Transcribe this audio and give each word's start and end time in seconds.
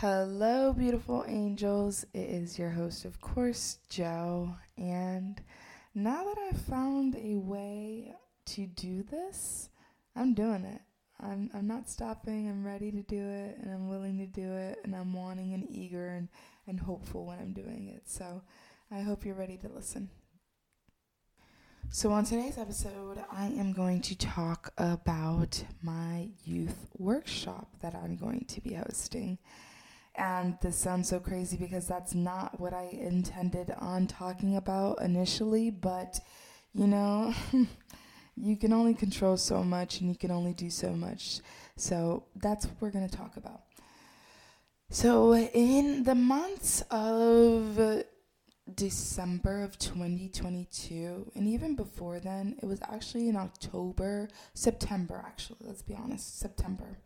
Hello, 0.00 0.72
beautiful 0.72 1.24
angels. 1.26 2.06
It 2.14 2.30
is 2.30 2.56
your 2.56 2.70
host, 2.70 3.04
of 3.04 3.20
course, 3.20 3.78
Joe. 3.88 4.54
And 4.76 5.42
now 5.92 6.22
that 6.22 6.38
I've 6.38 6.60
found 6.60 7.16
a 7.16 7.34
way 7.34 8.14
to 8.46 8.66
do 8.68 9.02
this, 9.02 9.70
I'm 10.14 10.34
doing 10.34 10.62
it. 10.62 10.82
I'm, 11.18 11.50
I'm 11.52 11.66
not 11.66 11.88
stopping. 11.88 12.48
I'm 12.48 12.64
ready 12.64 12.92
to 12.92 13.02
do 13.02 13.20
it, 13.20 13.58
and 13.60 13.72
I'm 13.72 13.88
willing 13.88 14.18
to 14.18 14.26
do 14.26 14.52
it, 14.52 14.78
and 14.84 14.94
I'm 14.94 15.12
wanting 15.12 15.52
and 15.52 15.66
eager 15.68 16.10
and, 16.10 16.28
and 16.68 16.78
hopeful 16.78 17.26
when 17.26 17.40
I'm 17.40 17.52
doing 17.52 17.92
it. 17.92 18.08
So 18.08 18.42
I 18.92 19.00
hope 19.00 19.24
you're 19.24 19.34
ready 19.34 19.56
to 19.56 19.68
listen. 19.68 20.10
So, 21.90 22.12
on 22.12 22.24
today's 22.24 22.56
episode, 22.56 23.18
I 23.32 23.46
am 23.46 23.72
going 23.72 24.02
to 24.02 24.16
talk 24.16 24.72
about 24.78 25.64
my 25.82 26.28
youth 26.44 26.86
workshop 26.98 27.70
that 27.80 27.96
I'm 27.96 28.14
going 28.14 28.44
to 28.44 28.60
be 28.60 28.74
hosting. 28.74 29.38
And 30.18 30.58
this 30.60 30.76
sounds 30.76 31.08
so 31.08 31.20
crazy 31.20 31.56
because 31.56 31.86
that's 31.86 32.12
not 32.12 32.58
what 32.58 32.74
I 32.74 32.88
intended 32.92 33.72
on 33.78 34.08
talking 34.08 34.56
about 34.56 35.00
initially, 35.00 35.70
but 35.70 36.18
you 36.74 36.88
know, 36.88 37.32
you 38.36 38.56
can 38.56 38.72
only 38.72 38.94
control 38.94 39.36
so 39.36 39.62
much 39.62 40.00
and 40.00 40.10
you 40.10 40.16
can 40.16 40.32
only 40.32 40.52
do 40.52 40.70
so 40.70 40.90
much. 40.90 41.38
So, 41.76 42.24
that's 42.34 42.66
what 42.66 42.74
we're 42.80 42.90
going 42.90 43.08
to 43.08 43.16
talk 43.16 43.36
about. 43.36 43.62
So, 44.90 45.36
in 45.36 46.02
the 46.02 46.16
months 46.16 46.82
of 46.90 48.02
December 48.74 49.62
of 49.62 49.78
2022, 49.78 51.30
and 51.36 51.46
even 51.46 51.76
before 51.76 52.18
then, 52.18 52.56
it 52.60 52.66
was 52.66 52.80
actually 52.82 53.28
in 53.28 53.36
October, 53.36 54.28
September, 54.52 55.22
actually, 55.24 55.58
let's 55.60 55.82
be 55.82 55.94
honest, 55.94 56.40
September. 56.40 56.98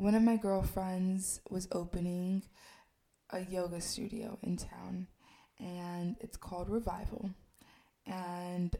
One 0.00 0.14
of 0.14 0.22
my 0.22 0.36
girlfriends 0.36 1.42
was 1.50 1.68
opening 1.72 2.44
a 3.28 3.40
yoga 3.40 3.82
studio 3.82 4.38
in 4.42 4.56
town, 4.56 5.08
and 5.58 6.16
it's 6.20 6.38
called 6.38 6.70
Revival. 6.70 7.28
And 8.06 8.74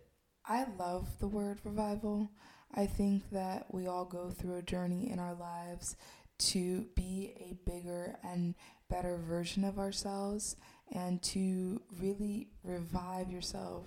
I 0.47 0.65
love 0.79 1.09
the 1.19 1.29
word 1.29 1.59
revival. 1.63 2.31
I 2.75 2.87
think 2.87 3.29
that 3.33 3.67
we 3.71 3.87
all 3.87 4.07
go 4.07 4.31
through 4.31 4.57
a 4.57 4.63
journey 4.63 5.11
in 5.11 5.19
our 5.19 5.35
lives 5.35 5.95
to 6.39 6.87
be 6.97 7.35
a 7.39 7.71
bigger 7.71 8.17
and 8.25 8.55
better 8.89 9.19
version 9.19 9.63
of 9.63 9.79
ourselves 9.79 10.57
and 10.91 11.23
to 11.25 11.83
really 12.01 12.49
revive 12.65 13.31
yourself 13.31 13.85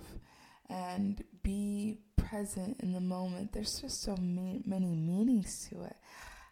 and 0.68 1.24
be 1.42 1.98
present 2.16 2.76
in 2.78 2.92
the 2.92 3.00
moment. 3.00 3.52
There's 3.52 3.80
just 3.80 4.04
so 4.04 4.16
many, 4.20 4.62
many 4.64 4.94
meanings 4.94 5.68
to 5.68 5.82
it. 5.82 5.96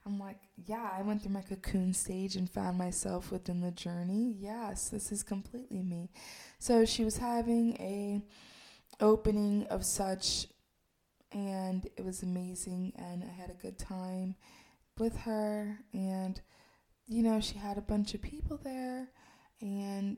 I'm 0.05 0.19
like, 0.19 0.39
yeah, 0.57 0.91
I 0.93 1.03
went 1.03 1.23
through 1.23 1.33
my 1.33 1.43
cocoon 1.43 1.95
stage 1.95 2.37
and 2.37 2.51
found 2.51 2.77
myself 2.77 3.31
within 3.31 3.61
the 3.61 3.71
journey. 3.71 4.35
Yes, 4.39 4.89
this 4.89 5.13
is 5.13 5.23
completely 5.23 5.83
me. 5.83 6.11
So 6.59 6.85
she 6.85 7.05
was 7.05 7.19
having 7.19 7.77
a 7.79 8.21
opening 9.01 9.67
of 9.69 9.85
such 9.85 10.47
and 11.33 11.89
it 11.97 12.05
was 12.05 12.23
amazing 12.23 12.93
and 12.97 13.25
I 13.25 13.33
had 13.33 13.51
a 13.51 13.55
good 13.55 13.79
time 13.79 14.35
with 14.99 15.17
her 15.19 15.79
and 15.93 16.41
you 17.07 17.23
know, 17.23 17.41
she 17.41 17.59
had 17.59 17.79
a 17.79 17.83
bunch 17.83 18.15
of 18.15 18.23
people 18.23 18.59
there 18.63 19.09
and 19.61 20.17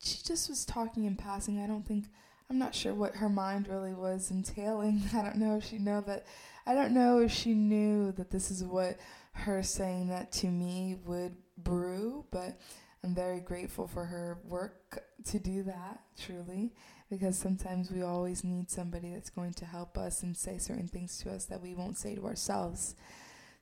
she 0.00 0.18
just 0.24 0.48
was 0.48 0.64
talking 0.64 1.04
in 1.04 1.16
passing. 1.16 1.60
I 1.60 1.66
don't 1.66 1.86
think 1.86 2.06
I'm 2.50 2.58
not 2.58 2.74
sure 2.74 2.94
what 2.94 3.16
her 3.16 3.28
mind 3.28 3.68
really 3.68 3.94
was 3.94 4.30
entailing. 4.30 5.02
I 5.14 5.22
don't 5.22 5.36
know 5.36 5.56
if 5.56 5.64
she 5.64 5.78
know 5.78 6.00
that 6.02 6.26
I 6.68 6.74
don't 6.74 6.92
know 6.92 7.20
if 7.20 7.32
she 7.32 7.54
knew 7.54 8.12
that 8.12 8.30
this 8.30 8.50
is 8.50 8.62
what 8.62 8.98
her 9.32 9.62
saying 9.62 10.08
that 10.08 10.30
to 10.32 10.48
me 10.48 10.98
would 11.06 11.34
brew, 11.56 12.26
but 12.30 12.60
I'm 13.02 13.14
very 13.14 13.40
grateful 13.40 13.86
for 13.88 14.04
her 14.04 14.38
work 14.44 15.02
to 15.28 15.38
do 15.38 15.62
that, 15.62 16.00
truly, 16.20 16.74
because 17.08 17.38
sometimes 17.38 17.90
we 17.90 18.02
always 18.02 18.44
need 18.44 18.70
somebody 18.70 19.14
that's 19.14 19.30
going 19.30 19.54
to 19.54 19.64
help 19.64 19.96
us 19.96 20.22
and 20.22 20.36
say 20.36 20.58
certain 20.58 20.88
things 20.88 21.16
to 21.20 21.30
us 21.30 21.46
that 21.46 21.62
we 21.62 21.74
won't 21.74 21.96
say 21.96 22.14
to 22.14 22.26
ourselves. 22.26 22.94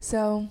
So 0.00 0.48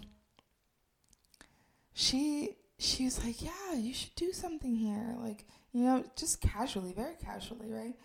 she 1.94 2.56
she's 2.80 3.22
like, 3.22 3.42
"Yeah, 3.42 3.74
you 3.76 3.94
should 3.94 4.16
do 4.16 4.32
something 4.32 4.78
here." 4.78 5.18
Like, 5.20 5.44
you 5.74 5.84
know, 5.84 6.06
just 6.16 6.40
casually, 6.40 6.94
very 6.94 7.16
casually, 7.22 7.70
right? 7.70 7.96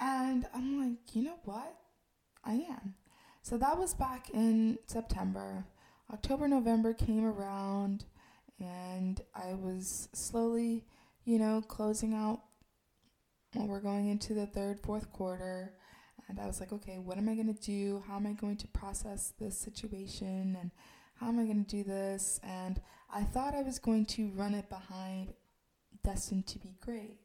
And 0.00 0.44
I'm 0.52 0.80
like, 0.80 1.14
you 1.14 1.22
know 1.22 1.38
what? 1.44 1.72
I 2.44 2.54
am. 2.54 2.94
So 3.46 3.56
that 3.58 3.78
was 3.78 3.94
back 3.94 4.28
in 4.30 4.76
September. 4.88 5.64
October, 6.12 6.48
November 6.48 6.92
came 6.92 7.24
around, 7.24 8.04
and 8.58 9.20
I 9.36 9.54
was 9.54 10.08
slowly, 10.12 10.84
you 11.24 11.38
know, 11.38 11.62
closing 11.62 12.12
out. 12.12 12.40
Well, 13.54 13.68
we're 13.68 13.78
going 13.78 14.08
into 14.08 14.34
the 14.34 14.46
third, 14.46 14.80
fourth 14.80 15.12
quarter. 15.12 15.74
And 16.28 16.40
I 16.40 16.46
was 16.46 16.58
like, 16.58 16.72
okay, 16.72 16.98
what 16.98 17.18
am 17.18 17.28
I 17.28 17.36
going 17.36 17.54
to 17.54 17.62
do? 17.62 18.02
How 18.08 18.16
am 18.16 18.26
I 18.26 18.32
going 18.32 18.56
to 18.56 18.66
process 18.66 19.32
this 19.38 19.56
situation? 19.56 20.56
And 20.60 20.72
how 21.14 21.28
am 21.28 21.38
I 21.38 21.44
going 21.44 21.64
to 21.64 21.70
do 21.70 21.84
this? 21.84 22.40
And 22.42 22.80
I 23.14 23.22
thought 23.22 23.54
I 23.54 23.62
was 23.62 23.78
going 23.78 24.06
to 24.06 24.26
run 24.30 24.54
it 24.54 24.68
behind 24.68 25.34
destined 26.02 26.48
to 26.48 26.58
be 26.58 26.74
great. 26.80 27.20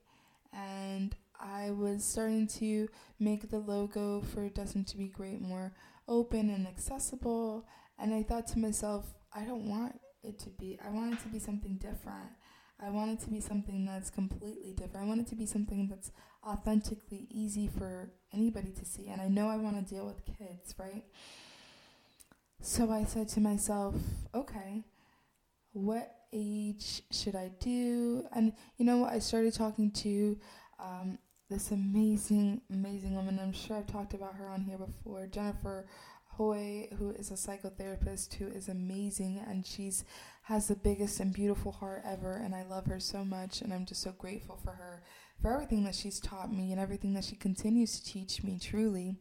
And 0.54 1.16
I 1.42 1.72
was 1.72 2.06
starting 2.06 2.46
to 2.60 2.88
make 3.20 3.50
the 3.50 3.58
logo 3.58 4.22
for 4.22 4.48
Destined 4.50 4.88
to 4.90 4.98
Be 4.98 5.08
Great 5.08 5.42
more 5.42 5.74
open 6.08 6.50
and 6.50 6.68
accessible. 6.68 7.66
And 7.98 8.14
I 8.14 8.24
thought 8.24 8.48
to 8.48 8.60
myself, 8.60 9.14
I 9.34 9.44
don't 9.44 9.70
want 9.70 10.00
it 10.24 10.40
to 10.40 10.50
be, 10.50 10.80
I 10.86 10.90
want 10.90 11.14
it 11.14 11.20
to 11.22 11.28
be 11.28 11.40
something 11.40 11.78
different. 11.78 12.32
I 12.84 12.90
want 12.90 13.12
it 13.12 13.24
to 13.26 13.30
be 13.30 13.40
something 13.40 13.86
that's 13.86 14.10
completely 14.10 14.74
different. 14.74 15.06
I 15.06 15.08
want 15.08 15.22
it 15.22 15.28
to 15.28 15.36
be 15.36 15.46
something 15.46 15.88
that's 15.88 16.12
authentically 16.44 17.28
easy 17.30 17.68
for 17.68 18.12
anybody 18.34 18.72
to 18.72 18.86
see. 18.86 19.08
And 19.08 19.22
I 19.22 19.28
know 19.28 19.50
I 19.50 19.58
want 19.58 19.76
to 19.76 19.94
deal 19.94 20.06
with 20.06 20.26
kids, 20.26 20.74
right? 20.80 21.04
So 22.60 22.92
I 22.92 23.04
said 23.04 23.28
to 23.30 23.40
myself, 23.40 23.96
okay, 24.34 24.84
what 25.74 26.12
age 26.34 27.04
should 27.12 27.36
I 27.36 27.52
do? 27.60 28.26
And 28.36 28.54
you 28.78 28.86
know 28.86 28.98
what? 28.98 29.14
I 29.14 29.20
started 29.20 29.54
talking 29.54 29.92
to 29.92 30.38
um, 30.80 31.20
this 31.52 31.72
amazing, 31.72 32.62
amazing 32.72 33.14
woman. 33.14 33.38
I'm 33.38 33.52
sure 33.52 33.76
I've 33.76 33.86
talked 33.86 34.14
about 34.14 34.36
her 34.36 34.48
on 34.48 34.62
here 34.62 34.78
before, 34.78 35.28
Jennifer 35.28 35.86
Hoy, 36.28 36.88
who 36.98 37.10
is 37.12 37.30
a 37.30 37.34
psychotherapist 37.34 38.36
who 38.36 38.48
is 38.48 38.70
amazing, 38.70 39.44
and 39.46 39.68
she's 39.68 40.06
has 40.44 40.70
the 40.70 40.78
biggest 40.78 41.20
and 41.20 41.34
beautiful 41.34 41.74
heart 41.74 42.04
ever. 42.06 42.38
And 42.38 42.56
I 42.56 42.64
love 42.64 42.86
her 42.86 43.02
so 43.02 43.26
much, 43.26 43.62
and 43.62 43.74
I'm 43.74 43.86
just 43.86 44.02
so 44.02 44.14
grateful 44.14 44.58
for 44.64 44.72
her 44.72 45.04
for 45.42 45.54
everything 45.54 45.84
that 45.84 45.94
she's 45.94 46.22
taught 46.22 46.54
me 46.54 46.72
and 46.72 46.80
everything 46.80 47.14
that 47.16 47.26
she 47.26 47.36
continues 47.36 48.00
to 48.00 48.06
teach 48.10 48.44
me. 48.44 48.58
Truly. 48.58 49.18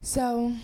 So 0.00 0.54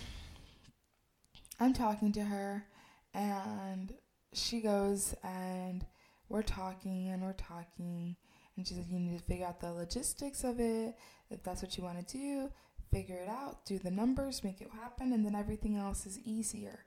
I'm 1.61 1.75
talking 1.75 2.13
to 2.13 2.23
her, 2.23 2.65
and 3.13 3.93
she 4.33 4.63
goes 4.63 5.15
and 5.23 5.85
we're 6.31 6.41
talking 6.41 7.11
and 7.11 7.23
we're 7.23 7.35
talking 7.35 8.17
and 8.57 8.67
she's 8.67 8.77
like 8.77 8.91
you 8.91 8.99
need 8.99 9.19
to 9.19 9.25
figure 9.25 9.47
out 9.47 9.61
the 9.61 9.73
logistics 9.73 10.45
of 10.45 10.61
it. 10.61 10.95
If 11.31 11.43
that's 11.43 11.63
what 11.63 11.77
you 11.77 11.85
want 11.85 12.07
to 12.07 12.19
do 12.19 12.51
figure 12.93 13.17
it 13.17 13.29
out. 13.29 13.65
Do 13.65 13.79
the 13.79 13.91
numbers 13.91 14.45
make 14.45 14.61
it 14.61 14.71
happen 14.71 15.13
and 15.13 15.25
then 15.25 15.35
everything 15.35 15.77
else 15.77 16.05
is 16.05 16.19
easier. 16.21 16.85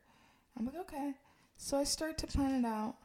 I'm 0.57 0.65
like 0.65 0.75
okay. 0.81 1.13
So 1.57 1.77
i 1.77 1.83
start 1.83 2.17
to 2.19 2.27
plan 2.27 2.63
it 2.63 2.67
out 2.67 2.95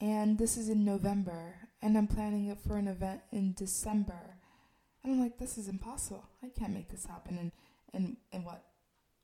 and 0.00 0.38
this 0.38 0.56
is 0.58 0.68
in 0.68 0.84
november 0.84 1.54
and 1.80 1.96
i'm 1.96 2.06
planning 2.06 2.48
it 2.48 2.58
for 2.60 2.76
an 2.76 2.88
event 2.88 3.22
in 3.32 3.54
december. 3.54 4.36
And 5.02 5.12
i'm 5.12 5.20
like 5.20 5.38
this 5.38 5.58
is 5.58 5.68
impossible. 5.68 6.28
I 6.42 6.48
can't 6.56 6.74
make 6.74 6.88
this 6.88 7.06
happen 7.06 7.36
in 7.38 7.52
in, 7.92 8.16
in 8.32 8.44
what 8.44 8.62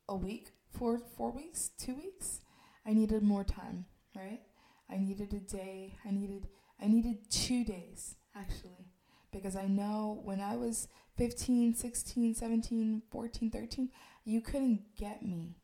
a 0.08 0.16
week? 0.16 0.50
Four 0.70 0.98
four 1.16 1.30
weeks? 1.30 1.70
Two 1.78 1.94
weeks? 1.94 2.40
I 2.84 2.92
needed 2.92 3.22
more 3.22 3.44
time 3.44 3.86
right? 4.16 4.40
I 4.90 4.98
needed 4.98 5.32
a 5.32 5.40
day. 5.40 5.94
I 6.04 6.10
needed 6.10 6.48
I 6.80 6.88
needed 6.88 7.30
2 7.30 7.64
days 7.64 8.16
actually 8.36 8.92
because 9.32 9.56
I 9.56 9.66
know 9.66 10.20
when 10.24 10.40
I 10.40 10.56
was 10.56 10.88
15, 11.16 11.74
16, 11.74 12.34
17, 12.34 13.02
14, 13.10 13.50
13, 13.50 13.88
you 14.24 14.40
couldn't 14.40 14.82
get 14.96 15.22
me. 15.24 15.56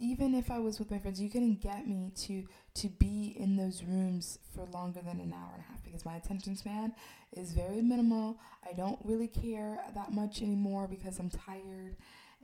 Even 0.00 0.34
if 0.34 0.50
I 0.50 0.58
was 0.58 0.80
with 0.80 0.90
my 0.90 0.98
friends, 0.98 1.20
you 1.20 1.30
couldn't 1.30 1.62
get 1.62 1.86
me 1.86 2.12
to 2.16 2.44
to 2.74 2.88
be 2.88 3.36
in 3.38 3.56
those 3.56 3.84
rooms 3.84 4.40
for 4.52 4.66
longer 4.66 5.00
than 5.00 5.20
an 5.20 5.32
hour 5.32 5.52
and 5.54 5.62
a 5.62 5.70
half 5.70 5.84
because 5.84 6.04
my 6.04 6.16
attention 6.16 6.56
span 6.56 6.92
is 7.32 7.52
very 7.52 7.80
minimal. 7.80 8.40
I 8.68 8.72
don't 8.72 8.98
really 9.04 9.28
care 9.28 9.78
that 9.94 10.12
much 10.12 10.42
anymore 10.42 10.88
because 10.88 11.20
I'm 11.20 11.30
tired 11.30 11.96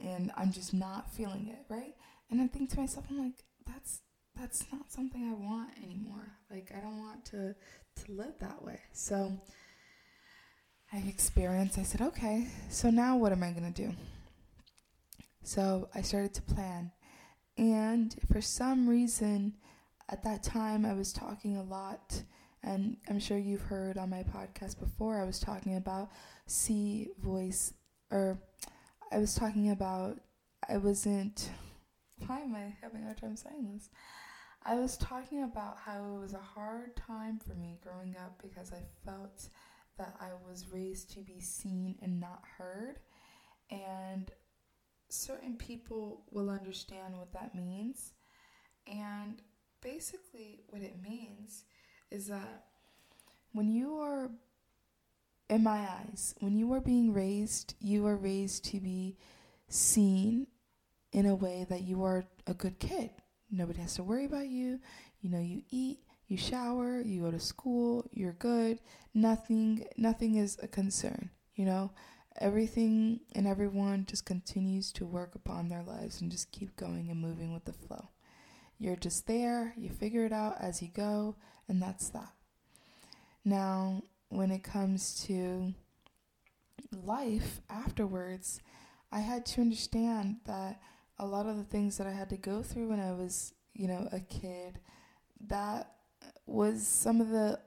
and 0.03 0.31
I'm 0.37 0.53
just 0.53 0.73
not 0.73 1.13
feeling 1.13 1.49
it, 1.49 1.65
right? 1.69 1.97
And 2.31 2.41
I 2.41 2.47
think 2.47 2.71
to 2.71 2.81
myself, 2.81 3.07
I'm 3.11 3.19
like, 3.19 3.45
that's 3.67 4.01
that's 4.41 4.65
not 4.73 4.91
something 4.91 5.29
I 5.29 5.35
want 5.35 5.71
anymore. 5.85 6.33
Like 6.51 6.73
I 6.77 6.81
don't 6.81 6.99
want 6.99 7.25
to 7.27 7.55
to 8.05 8.13
live 8.13 8.35
that 8.41 8.65
way. 8.65 8.81
So 8.93 9.39
I 10.93 10.99
experienced 10.99 11.79
I 11.79 11.83
said, 11.83 12.01
"Okay, 12.01 12.49
so 12.71 12.91
now 12.91 13.17
what 13.17 13.33
am 13.33 13.43
I 13.43 13.53
to 13.53 13.71
do?" 13.71 13.93
So 15.43 15.89
I 15.95 16.03
started 16.03 16.35
to 16.35 16.43
plan. 16.43 16.93
And 17.59 18.15
for 18.33 18.41
some 18.41 18.89
reason, 18.89 19.55
at 20.09 20.23
that 20.25 20.43
time 20.43 20.87
I 20.87 20.95
was 20.95 21.13
talking 21.13 21.57
a 21.57 21.63
lot 21.63 22.23
and 22.63 22.97
I'm 23.09 23.19
sure 23.19 23.39
you've 23.39 23.63
heard 23.63 23.97
on 23.97 24.11
my 24.11 24.23
podcast 24.23 24.79
before 24.79 25.21
I 25.21 25.25
was 25.25 25.39
talking 25.39 25.77
about 25.77 26.11
C 26.47 27.09
voice 27.19 27.73
or 28.11 28.39
I 29.13 29.19
was 29.19 29.35
talking 29.35 29.71
about 29.71 30.21
I 30.69 30.77
wasn't 30.77 31.51
why 32.27 32.41
am 32.41 32.55
I 32.55 32.75
having 32.83 33.03
a 33.03 33.05
hard 33.05 33.19
time 33.19 33.37
saying 33.37 33.71
this? 33.75 33.89
I 34.63 34.75
was 34.75 34.97
talking 34.99 35.43
about 35.43 35.79
how 35.79 36.05
it 36.05 36.21
was 36.21 36.35
a 36.35 36.39
hard 36.39 36.95
time 36.97 37.39
for 37.39 37.55
me 37.55 37.79
growing 37.83 38.15
up 38.17 38.41
because 38.43 38.73
I 38.73 38.83
felt 39.05 39.49
that 39.97 40.15
I 40.21 40.29
was 40.47 40.67
raised 40.71 41.13
to 41.15 41.21
be 41.21 41.41
seen 41.41 41.97
and 42.03 42.21
not 42.21 42.43
heard. 42.59 42.99
And 43.71 44.31
certain 45.09 45.57
people 45.57 46.23
will 46.31 46.51
understand 46.51 47.17
what 47.17 47.33
that 47.33 47.55
means. 47.55 48.13
And 48.87 49.41
basically, 49.81 50.61
what 50.69 50.83
it 50.83 50.97
means 51.03 51.65
is 52.11 52.27
that 52.27 52.67
when 53.53 53.71
you 53.71 53.97
are, 53.99 54.31
in 55.49 55.63
my 55.63 55.89
eyes, 55.89 56.35
when 56.41 56.57
you 56.57 56.73
are 56.75 56.81
being 56.81 57.13
raised, 57.13 57.75
you 57.81 58.07
are 58.07 58.17
raised 58.17 58.65
to 58.67 58.81
be 58.81 59.17
seen 59.69 60.47
in 61.13 61.27
a 61.27 61.35
way 61.35 61.67
that 61.69 61.83
you 61.83 62.05
are 62.05 62.25
a 62.47 62.55
good 62.55 62.79
kid. 62.79 63.11
Nobody 63.51 63.81
has 63.81 63.95
to 63.95 64.03
worry 64.03 64.25
about 64.25 64.49
you. 64.49 64.81
You 65.21 65.31
know, 65.31 65.41
you 65.41 65.63
eat, 65.71 65.99
you 66.29 66.37
shower, 66.37 67.01
you 67.01 67.23
go 67.23 67.31
to 67.31 67.41
school, 67.41 68.09
you're 68.13 68.35
good. 68.35 68.81
Nothing 69.15 69.85
nothing 69.97 70.37
is 70.37 70.59
a 70.63 70.69
concern, 70.69 71.31
you 71.55 71.65
know? 71.65 71.91
Everything 72.39 73.21
and 73.35 73.47
everyone 73.47 74.07
just 74.07 74.25
continues 74.25 74.93
to 74.93 75.05
work 75.05 75.35
upon 75.35 75.69
their 75.69 75.83
lives 75.83 76.21
and 76.21 76.31
just 76.31 76.53
keep 76.53 76.77
going 76.77 77.11
and 77.11 77.21
moving 77.21 77.53
with 77.53 77.65
the 77.65 77.73
flow. 77.73 78.09
You're 78.79 78.97
just 78.97 79.27
there, 79.27 79.75
you 79.77 79.91
figure 79.91 80.25
it 80.25 80.33
out 80.33 80.57
as 80.61 80.81
you 80.81 80.89
go, 80.89 81.37
and 81.69 81.83
that's 81.83 82.09
that. 82.11 82.33
Now, 83.45 84.05
when 84.29 84.51
it 84.51 84.63
comes 84.63 85.23
to 85.27 85.75
life 86.93 87.61
afterwards, 87.69 88.61
I 89.13 89.21
had 89.21 89.45
to 89.47 89.61
understand 89.61 90.37
that 90.47 90.81
a 91.21 91.27
lot 91.27 91.47
of 91.47 91.57
the 91.57 91.65
things 91.65 91.99
that 91.99 92.07
I 92.07 92.13
had 92.13 92.31
to 92.31 92.37
go 92.37 92.63
through 92.63 92.89
when 92.89 93.01
I 93.01 93.13
was, 93.13 93.53
you 93.75 93.87
know, 93.87 94.09
a 94.11 94.21
kid, 94.21 94.81
that 95.49 95.93
was 96.47 96.87
some 96.87 97.21
of 97.21 97.29
the 97.29 97.61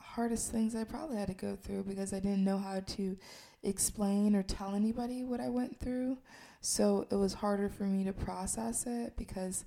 hardest 0.00 0.50
things 0.50 0.74
I 0.74 0.84
probably 0.84 1.16
had 1.16 1.28
to 1.28 1.34
go 1.34 1.56
through 1.56 1.84
because 1.84 2.12
I 2.12 2.18
didn't 2.18 2.44
know 2.44 2.58
how 2.58 2.80
to 2.80 3.16
explain 3.62 4.34
or 4.34 4.42
tell 4.42 4.74
anybody 4.74 5.24
what 5.24 5.40
I 5.40 5.48
went 5.48 5.78
through. 5.78 6.18
So 6.60 7.06
it 7.10 7.14
was 7.14 7.34
harder 7.34 7.68
for 7.68 7.84
me 7.84 8.04
to 8.04 8.12
process 8.12 8.84
it 8.86 9.16
because 9.16 9.64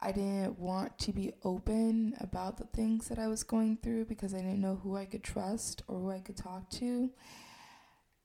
I 0.00 0.12
didn't 0.12 0.56
want 0.58 0.96
to 1.00 1.12
be 1.12 1.32
open 1.42 2.14
about 2.20 2.58
the 2.58 2.66
things 2.66 3.08
that 3.08 3.18
I 3.18 3.26
was 3.26 3.42
going 3.42 3.78
through 3.82 4.04
because 4.04 4.34
I 4.34 4.38
didn't 4.38 4.60
know 4.60 4.76
who 4.76 4.96
I 4.96 5.04
could 5.04 5.24
trust 5.24 5.82
or 5.88 5.98
who 5.98 6.10
I 6.12 6.20
could 6.20 6.36
talk 6.36 6.70
to. 6.70 7.10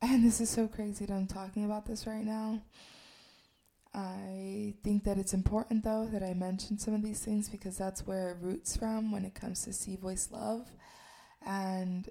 And 0.04 0.24
this 0.24 0.42
is 0.42 0.50
so 0.50 0.68
crazy 0.68 1.06
that 1.06 1.14
I'm 1.14 1.28
talking 1.28 1.66
about 1.66 1.86
this 1.86 2.06
right 2.06 2.26
now. 2.26 2.62
I 3.94 4.74
think 4.84 5.04
that 5.04 5.20
it's 5.20 5.34
important 5.34 5.84
though 5.84 6.08
that 6.12 6.24
I 6.24 6.34
mention 6.34 6.80
some 6.80 6.96
of 6.96 7.04
these 7.04 7.20
things 7.20 7.48
because 7.48 7.78
that's 7.78 8.08
where 8.08 8.32
it 8.32 8.38
roots 8.42 8.76
from 8.76 9.12
when 9.12 9.24
it 9.24 9.36
comes 9.36 9.64
to 9.64 9.74
C 9.74 9.96
Voice 9.96 10.30
Love. 10.32 10.68
And 11.46 12.10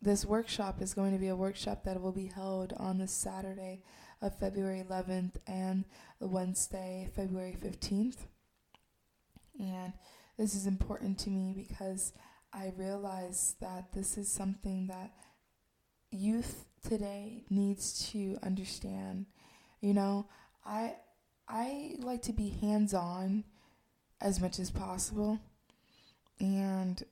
this 0.00 0.24
workshop 0.24 0.80
is 0.80 0.94
going 0.94 1.12
to 1.12 1.18
be 1.18 1.28
a 1.28 1.36
workshop 1.36 1.84
that 1.84 2.00
will 2.00 2.12
be 2.12 2.26
held 2.26 2.72
on 2.76 2.98
the 2.98 3.08
Saturday 3.08 3.82
of 4.22 4.38
February 4.38 4.84
11th 4.88 5.36
and 5.46 5.84
the 6.20 6.28
Wednesday, 6.28 7.08
February 7.16 7.56
15th. 7.60 8.18
And 9.58 9.92
this 10.36 10.54
is 10.54 10.66
important 10.66 11.18
to 11.20 11.30
me 11.30 11.54
because 11.56 12.12
I 12.52 12.72
realize 12.76 13.56
that 13.60 13.92
this 13.92 14.16
is 14.16 14.30
something 14.30 14.86
that 14.88 15.10
youth 16.10 16.66
today 16.86 17.44
needs 17.50 18.10
to 18.10 18.38
understand. 18.42 19.26
You 19.80 19.94
know, 19.94 20.28
I 20.64 20.94
I 21.48 21.96
like 21.98 22.22
to 22.22 22.32
be 22.32 22.48
hands 22.60 22.94
on 22.94 23.44
as 24.20 24.40
much 24.40 24.58
as 24.58 24.70
possible. 24.70 25.38
And 26.40 27.02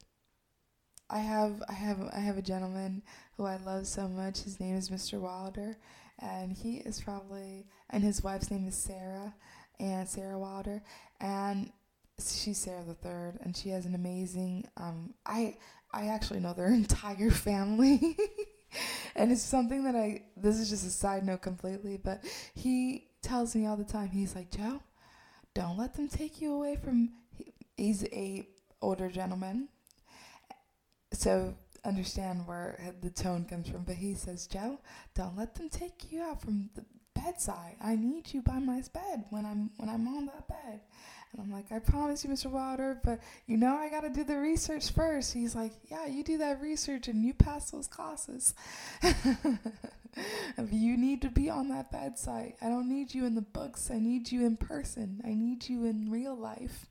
I 1.10 1.18
have 1.18 1.62
I 1.68 1.74
have 1.74 2.00
I 2.12 2.20
have 2.20 2.38
a 2.38 2.42
gentleman 2.42 3.02
who 3.36 3.44
I 3.44 3.56
love 3.58 3.86
so 3.86 4.08
much. 4.08 4.40
His 4.40 4.58
name 4.58 4.76
is 4.76 4.88
Mr. 4.88 5.20
Wilder 5.20 5.76
and 6.18 6.52
he 6.56 6.76
is 6.76 7.00
probably 7.00 7.66
and 7.90 8.02
his 8.02 8.22
wife's 8.22 8.50
name 8.50 8.66
is 8.66 8.76
Sarah 8.76 9.34
and 9.78 10.08
Sarah 10.08 10.38
Wilder 10.38 10.82
and 11.20 11.70
she's 12.18 12.58
Sarah 12.58 12.84
the 12.86 12.94
third 12.94 13.38
and 13.42 13.56
she 13.56 13.70
has 13.70 13.84
an 13.84 13.94
amazing 13.94 14.66
um 14.76 15.14
I 15.26 15.56
I 15.92 16.06
actually 16.08 16.40
know 16.40 16.54
their 16.54 16.66
entire 16.72 17.30
family. 17.30 18.16
and 19.14 19.30
it's 19.30 19.42
something 19.42 19.84
that 19.84 19.94
I 19.94 20.22
this 20.36 20.58
is 20.58 20.70
just 20.70 20.86
a 20.86 20.90
side 20.90 21.24
note 21.24 21.42
completely, 21.42 21.98
but 22.02 22.24
he 22.54 23.08
tells 23.22 23.54
me 23.54 23.66
all 23.66 23.76
the 23.76 23.84
time. 23.84 24.10
He's 24.10 24.34
like, 24.34 24.50
Joe, 24.50 24.82
don't 25.54 25.78
let 25.78 25.94
them 25.94 26.08
take 26.08 26.40
you 26.40 26.54
away 26.54 26.76
from. 26.76 27.10
He's 27.76 28.04
a 28.04 28.46
older 28.80 29.08
gentleman, 29.08 29.68
so 31.12 31.54
understand 31.84 32.46
where 32.46 32.94
the 33.00 33.10
tone 33.10 33.44
comes 33.44 33.68
from. 33.68 33.84
But 33.84 33.96
he 33.96 34.14
says, 34.14 34.46
Joe, 34.46 34.80
don't 35.14 35.36
let 35.36 35.54
them 35.54 35.68
take 35.68 36.10
you 36.10 36.22
out 36.22 36.40
from 36.42 36.70
the 36.74 36.84
bedside. 37.24 37.76
I 37.82 37.96
need 37.96 38.32
you 38.32 38.42
by 38.42 38.58
my 38.58 38.82
bed 38.92 39.24
when 39.30 39.44
I'm 39.44 39.70
when 39.76 39.88
I'm 39.88 40.06
on 40.08 40.26
that 40.26 40.48
bed. 40.48 40.80
And 41.32 41.40
I'm 41.42 41.50
like, 41.50 41.72
I 41.72 41.78
promise 41.78 42.24
you, 42.24 42.30
Mr. 42.30 42.50
Wilder, 42.50 43.00
but 43.02 43.20
you 43.46 43.56
know 43.56 43.74
I 43.74 43.88
gotta 43.88 44.10
do 44.10 44.22
the 44.22 44.38
research 44.38 44.90
first. 44.90 45.32
He's 45.32 45.54
like, 45.54 45.72
Yeah, 45.90 46.06
you 46.06 46.22
do 46.22 46.38
that 46.38 46.60
research 46.60 47.08
and 47.08 47.24
you 47.24 47.32
pass 47.32 47.70
those 47.70 47.86
classes. 47.86 48.54
you 50.70 50.96
need 50.96 51.22
to 51.22 51.30
be 51.30 51.48
on 51.48 51.68
that 51.68 51.90
bedside. 51.90 52.54
I 52.60 52.68
don't 52.68 52.88
need 52.88 53.14
you 53.14 53.24
in 53.24 53.34
the 53.34 53.40
books. 53.40 53.90
I 53.90 53.98
need 53.98 54.30
you 54.30 54.44
in 54.44 54.56
person. 54.56 55.22
I 55.24 55.34
need 55.34 55.68
you 55.68 55.84
in 55.84 56.10
real 56.10 56.36
life. 56.36 56.86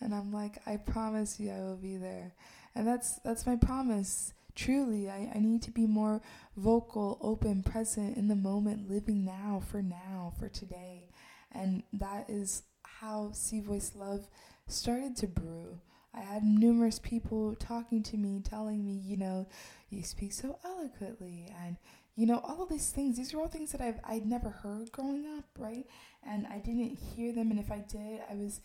And 0.00 0.14
I'm 0.14 0.32
like, 0.32 0.58
I 0.66 0.76
promise 0.76 1.38
you 1.40 1.50
I 1.50 1.60
will 1.60 1.76
be 1.76 1.96
there. 1.96 2.34
And 2.74 2.86
that's 2.86 3.18
that's 3.20 3.46
my 3.46 3.56
promise. 3.56 4.32
Truly, 4.56 5.10
I, 5.10 5.30
I 5.34 5.38
need 5.38 5.62
to 5.62 5.70
be 5.70 5.86
more 5.86 6.22
vocal, 6.56 7.18
open, 7.20 7.62
present 7.62 8.16
in 8.16 8.28
the 8.28 8.34
moment, 8.34 8.90
living 8.90 9.24
now, 9.24 9.62
for 9.70 9.82
now, 9.82 10.32
for 10.38 10.48
today. 10.48 11.10
And 11.52 11.82
that 11.92 12.28
is 12.28 12.62
how 12.82 13.30
See 13.32 13.60
Voice 13.60 13.92
Love 13.94 14.28
started 14.66 15.14
to 15.16 15.26
brew. 15.26 15.78
I 16.14 16.20
had 16.20 16.42
numerous 16.42 16.98
people 16.98 17.54
talking 17.56 18.02
to 18.04 18.16
me, 18.16 18.40
telling 18.42 18.82
me, 18.82 18.94
you 18.94 19.18
know, 19.18 19.46
you 19.90 20.02
speak 20.02 20.32
so 20.32 20.58
eloquently 20.64 21.52
and 21.64 21.76
you 22.16 22.24
know, 22.24 22.40
all 22.42 22.62
of 22.62 22.70
these 22.70 22.90
things, 22.90 23.18
these 23.18 23.34
are 23.34 23.40
all 23.40 23.48
things 23.48 23.72
that 23.72 23.82
I've 23.82 24.00
I'd 24.02 24.24
never 24.24 24.48
heard 24.48 24.90
growing 24.90 25.26
up, 25.36 25.44
right? 25.58 25.84
And 26.22 26.46
I 26.46 26.58
didn't 26.58 26.98
hear 26.98 27.34
them 27.34 27.50
and 27.50 27.60
if 27.60 27.70
I 27.70 27.84
did, 27.86 28.22
I 28.30 28.34
was 28.34 28.62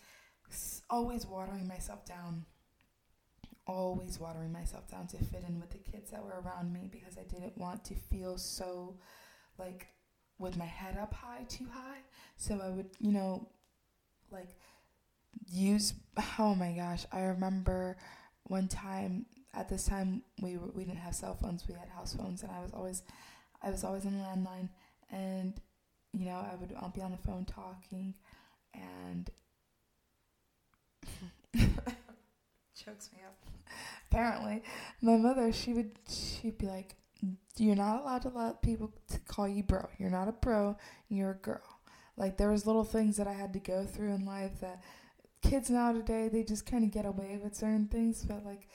always 0.90 1.26
watering 1.26 1.68
myself 1.68 2.06
down. 2.06 2.46
Always 3.72 4.20
watering 4.20 4.52
myself 4.52 4.90
down 4.90 5.08
to 5.08 5.18
fit 5.18 5.44
in 5.48 5.60
with 5.60 5.70
the 5.72 5.78
kids 5.78 6.12
that 6.12 6.24
were 6.24 6.42
around 6.42 6.74
me 6.74 6.90
because 6.92 7.18
I 7.18 7.24
didn't 7.24 7.58
want 7.58 7.86
to 7.86 7.96
feel 7.96 8.38
so 8.38 8.98
like 9.58 9.88
with 10.40 10.58
my 10.58 10.66
head 10.66 10.98
up 10.98 11.14
high 11.14 11.46
too 11.48 11.68
high. 11.72 12.00
So 12.36 12.60
I 12.62 12.70
would, 12.70 12.90
you 13.00 13.12
know, 13.12 13.48
like 14.32 14.50
use 15.50 15.94
oh 16.40 16.54
my 16.56 16.74
gosh, 16.74 17.06
I 17.12 17.22
remember 17.22 17.96
one 18.44 18.68
time 18.68 19.26
at 19.54 19.70
this 19.70 19.86
time 19.86 20.24
we 20.42 20.58
we 20.58 20.84
didn't 20.84 21.00
have 21.00 21.16
cell 21.16 21.36
phones, 21.36 21.66
we 21.68 21.74
had 21.76 21.88
house 21.90 22.14
phones 22.14 22.44
and 22.44 22.52
I 22.52 22.62
was 22.62 22.72
always 22.74 23.04
I 23.62 23.70
was 23.70 23.84
always 23.84 24.04
the 24.04 24.10
landline, 24.10 24.70
and 25.12 25.54
you 26.14 26.26
know 26.26 26.46
I 26.52 26.56
would 26.56 26.74
I'll 26.80 26.90
be 26.90 27.02
on 27.02 27.12
the 27.12 27.18
phone 27.18 27.46
talking, 27.46 28.16
and 28.74 29.30
chokes 32.76 33.10
me 33.14 33.20
up. 33.26 33.61
Apparently, 34.12 34.62
my 35.02 35.18
mother 35.18 35.52
she 35.52 35.74
would 35.74 35.98
she'd 36.10 36.58
be 36.58 36.68
like, 36.68 36.96
"You're 37.58 37.76
not 37.76 38.02
allowed 38.02 38.24
to 38.24 38.30
let 38.30 38.62
people 38.62 38.92
to 39.08 39.20
call 39.20 39.48
you 39.48 39.64
bro. 39.64 39.88
You're 39.98 40.10
not 40.10 40.28
a 40.28 40.34
bro. 40.34 40.78
You're 41.08 41.32
a 41.32 41.36
girl." 41.36 41.80
Like 42.18 42.38
there 42.38 42.52
was 42.52 42.68
little 42.68 42.84
things 42.84 43.18
that 43.18 43.28
I 43.28 43.34
had 43.34 43.54
to 43.54 43.60
go 43.60 43.86
through 43.86 44.14
in 44.14 44.26
life 44.26 44.60
that 44.60 44.82
kids 45.42 45.70
now 45.70 45.92
today 45.94 46.28
they 46.28 46.44
just 46.44 46.66
kind 46.66 46.84
of 46.84 46.92
get 46.92 47.06
away 47.06 47.40
with 47.42 47.56
certain 47.56 47.88
things, 47.88 48.26
but 48.26 48.46
like 48.46 48.68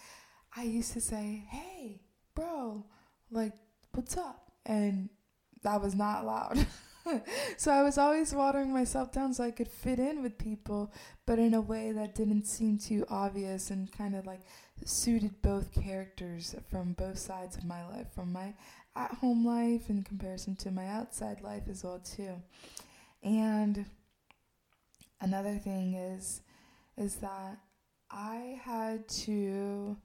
I 0.56 0.62
used 0.62 0.94
to 0.94 1.00
say, 1.00 1.44
"Hey, 1.50 2.00
bro, 2.34 2.84
like 3.30 3.52
what's 3.92 4.16
up?" 4.16 4.52
and 4.64 5.08
that 5.62 5.80
was 5.80 5.94
not 5.94 6.24
allowed. 6.24 6.66
so 7.56 7.72
I 7.72 7.82
was 7.82 7.98
always 7.98 8.34
watering 8.34 8.72
myself 8.72 9.12
down 9.12 9.32
so 9.32 9.44
I 9.44 9.50
could 9.50 9.68
fit 9.68 9.98
in 9.98 10.22
with 10.22 10.38
people, 10.38 10.92
but 11.24 11.38
in 11.38 11.54
a 11.54 11.60
way 11.60 11.92
that 11.92 12.14
didn't 12.14 12.46
seem 12.46 12.78
too 12.78 13.04
obvious 13.08 13.70
and 13.70 13.90
kind 13.90 14.14
of 14.14 14.26
like 14.26 14.40
suited 14.84 15.42
both 15.42 15.72
characters 15.72 16.54
from 16.70 16.92
both 16.92 17.18
sides 17.18 17.56
of 17.56 17.64
my 17.64 17.86
life, 17.88 18.06
from 18.14 18.32
my 18.32 18.54
at 18.94 19.12
home 19.12 19.44
life 19.44 19.90
in 19.90 20.02
comparison 20.02 20.56
to 20.56 20.70
my 20.70 20.88
outside 20.88 21.40
life 21.42 21.64
as 21.68 21.84
well 21.84 22.00
too. 22.00 22.34
And 23.22 23.86
another 25.20 25.56
thing 25.56 25.94
is 25.94 26.40
is 26.96 27.16
that 27.16 27.58
I 28.10 28.60
had 28.64 29.08
to 29.08 29.96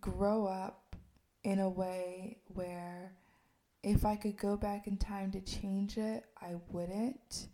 grow 0.00 0.46
up 0.46 0.96
in 1.42 1.58
a 1.58 1.68
way 1.68 2.38
where 2.46 3.12
if 3.82 4.06
I 4.06 4.16
could 4.16 4.38
go 4.38 4.56
back 4.56 4.86
in 4.86 4.96
time 4.96 5.30
to 5.32 5.40
change 5.40 5.98
it, 5.98 6.24
I 6.40 6.54
wouldn't. 6.70 7.48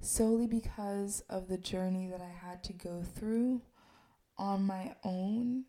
Solely 0.00 0.46
because 0.46 1.22
of 1.28 1.48
the 1.48 1.58
journey 1.58 2.08
that 2.08 2.22
I 2.22 2.48
had 2.48 2.64
to 2.64 2.72
go 2.72 3.02
through 3.02 3.60
on 4.38 4.62
my 4.62 4.94
own. 5.04 5.64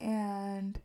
And 0.00 0.80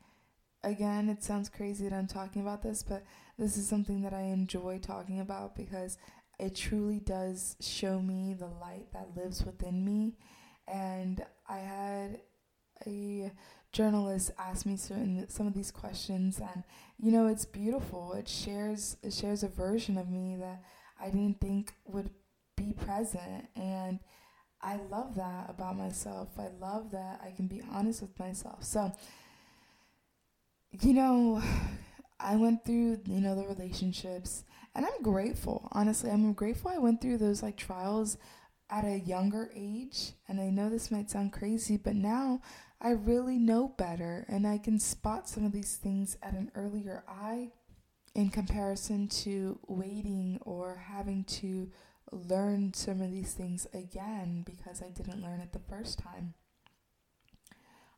again, 0.64 1.10
it 1.10 1.24
sounds 1.24 1.50
crazy 1.50 1.88
that 1.88 1.96
I'm 1.96 2.08
talking 2.08 2.42
about 2.42 2.64
this, 2.64 2.84
but 2.84 3.04
this 3.38 3.58
is 3.58 3.68
something 3.68 4.02
that 4.02 4.14
I 4.14 4.22
enjoy 4.22 4.80
talking 4.80 5.20
about 5.20 5.56
because 5.56 5.98
it 6.40 6.56
truly 6.56 7.00
does 7.00 7.56
show 7.62 8.00
me 8.02 8.34
the 8.34 8.48
light 8.48 8.88
that 8.94 9.16
lives 9.16 9.46
within 9.46 9.86
me. 9.86 10.18
And 10.68 11.24
I 11.48 11.60
had 11.60 12.20
a 12.86 13.32
journalist 13.72 14.32
ask 14.38 14.66
me 14.66 14.78
certain 14.78 15.28
some 15.30 15.48
of 15.48 15.54
these 15.54 15.72
questions 15.72 16.40
and 16.40 16.64
you 16.98 17.12
know 17.12 17.28
it's 17.28 17.44
beautiful 17.44 18.14
it 18.14 18.28
shares 18.28 18.96
it 19.04 19.12
shares 19.14 19.44
a 19.44 19.50
version 19.50 19.98
of 19.98 20.10
me 20.10 20.38
that 20.40 20.64
I 21.02 21.10
didn't 21.10 21.42
think 21.42 21.74
would 21.86 22.10
be 22.56 22.72
present 22.74 23.48
and 23.56 24.00
I 24.66 24.80
love 24.90 25.16
that 25.16 25.50
about 25.50 25.78
myself. 25.78 26.30
I 26.38 26.48
love 26.60 26.92
that 26.92 27.22
I 27.24 27.32
can 27.32 27.48
be 27.48 27.62
honest 27.72 28.02
with 28.02 28.18
myself. 28.20 28.64
So 28.64 28.92
you 30.82 30.94
know, 30.94 31.42
I 32.20 32.36
went 32.36 32.66
through, 32.66 33.02
you 33.06 33.22
know, 33.22 33.36
the 33.36 33.48
relationships 33.48 34.44
and 34.74 34.86
I'm 34.86 35.02
grateful. 35.02 35.70
Honestly, 35.72 36.10
I'm 36.10 36.34
grateful 36.34 36.72
I 36.72 36.78
went 36.78 37.02
through 37.02 37.18
those 37.18 37.42
like 37.44 37.58
trials 37.58 38.18
at 38.70 38.84
a 38.84 39.00
younger 39.00 39.52
age. 39.56 40.14
And 40.28 40.42
I 40.42 40.50
know 40.50 40.70
this 40.70 40.92
might 40.92 41.10
sound 41.10 41.32
crazy, 41.32 41.78
but 41.78 41.96
now 41.96 42.42
I 42.82 42.92
really 42.92 43.38
know 43.38 43.70
better 43.78 44.26
and 44.28 44.46
I 44.46 44.58
can 44.58 44.80
spot 44.80 45.30
some 45.30 45.46
of 45.46 45.52
these 45.52 45.76
things 45.76 46.18
at 46.22 46.34
an 46.34 46.52
earlier 46.56 47.04
eye 47.08 47.52
in 48.16 48.30
comparison 48.30 49.08
to 49.08 49.60
waiting 49.68 50.40
or 50.42 50.78
having 50.78 51.24
to 51.26 51.70
learn 52.12 52.74
some 52.74 53.02
of 53.02 53.12
these 53.12 53.34
things 53.34 53.68
again 53.74 54.44
because 54.46 54.82
I 54.82 54.90
didn't 54.90 55.22
learn 55.22 55.42
it 55.42 55.54
the 55.54 55.60
first 55.60 56.00
time. 56.00 56.34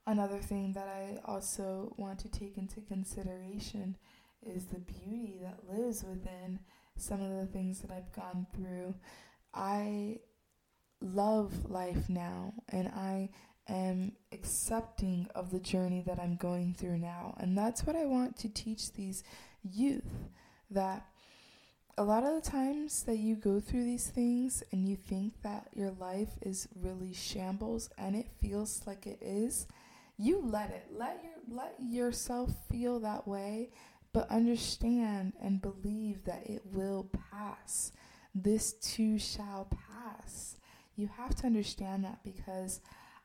Another 0.06 0.38
thing 0.38 0.72
that 0.74 0.88
I 0.88 1.20
also 1.26 1.94
want 1.98 2.20
to 2.20 2.30
take 2.30 2.58
into 2.58 2.80
consideration 2.82 3.98
is 4.46 4.66
the 4.66 4.80
beauty 4.80 5.38
that 5.42 5.70
lives 5.70 6.04
within 6.04 6.60
some 6.96 7.22
of 7.22 7.32
the 7.32 7.46
things 7.46 7.82
that 7.82 7.92
I've 7.92 8.12
gone 8.14 8.48
through. 8.56 8.96
I 9.54 10.20
love 11.02 11.70
life 11.70 12.10
now 12.10 12.54
and 12.70 12.88
I 12.88 13.30
am 13.68 14.14
accepting 14.32 15.28
of 15.36 15.52
the 15.52 15.60
journey 15.60 16.04
that 16.08 16.20
I'm 16.20 16.38
going 16.38 16.74
through 16.74 17.00
now. 17.00 17.36
And 17.40 17.58
that's 17.58 17.86
what 17.86 17.96
I 17.96 18.06
want 18.06 18.38
to 18.38 18.50
teach 18.50 18.94
these 18.94 19.24
youth 19.64 20.30
that 20.72 21.06
a 21.98 22.04
lot 22.04 22.24
of 22.24 22.36
the 22.36 22.50
times 22.50 23.04
that 23.04 23.18
you 23.18 23.36
go 23.36 23.60
through 23.60 23.84
these 23.84 24.08
things 24.08 24.62
and 24.72 24.88
you 24.88 24.96
think 24.96 25.34
that 25.42 25.68
your 25.74 25.92
life 25.92 26.30
is 26.44 26.68
really 26.76 27.12
shambles 27.12 27.90
and 27.98 28.16
it 28.16 28.28
feels 28.40 28.84
like 28.86 29.08
it 29.08 29.18
is, 29.20 29.66
you 30.18 30.40
let 30.44 30.70
it. 30.70 30.88
Let 30.96 31.24
your 31.24 31.58
let 31.58 31.76
yourself 31.80 32.52
feel 32.70 33.00
that 33.00 33.28
way, 33.28 33.72
but 34.14 34.30
understand 34.30 35.34
and 35.42 35.62
believe 35.62 36.24
that 36.26 36.48
it 36.48 36.62
will 36.72 37.10
pass. 37.32 37.92
This 38.36 38.74
too 38.74 39.18
shall 39.18 39.68
pass. 39.72 40.58
You 40.96 41.10
have 41.18 41.36
to 41.38 41.48
understand 41.48 42.04
that 42.04 42.24
because 42.24 42.82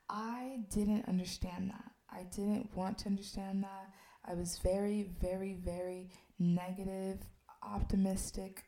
I 0.09 0.61
didn't 0.71 1.09
understand 1.09 1.71
that. 1.71 1.91
I 2.11 2.25
didn't 2.25 2.75
want 2.75 2.99
to 2.99 3.07
understand 3.09 3.65
that. 3.65 3.91
I 4.25 4.35
was 4.35 4.59
very, 4.59 5.11
very, 5.21 5.55
very 5.55 6.11
negative, 6.39 7.19
optimistic, 7.63 8.65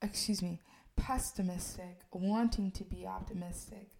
excuse 0.00 0.42
me, 0.42 0.60
pessimistic, 0.96 2.00
wanting 2.12 2.70
to 2.72 2.84
be 2.84 3.06
optimistic. 3.06 3.90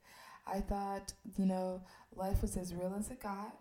I 0.47 0.61
thought, 0.61 1.13
you 1.37 1.47
know, 1.47 1.83
life 2.15 2.43
was 2.43 2.57
as 2.57 2.75
real 2.75 2.95
as 2.99 3.11
it 3.11 3.23
got. 3.23 3.57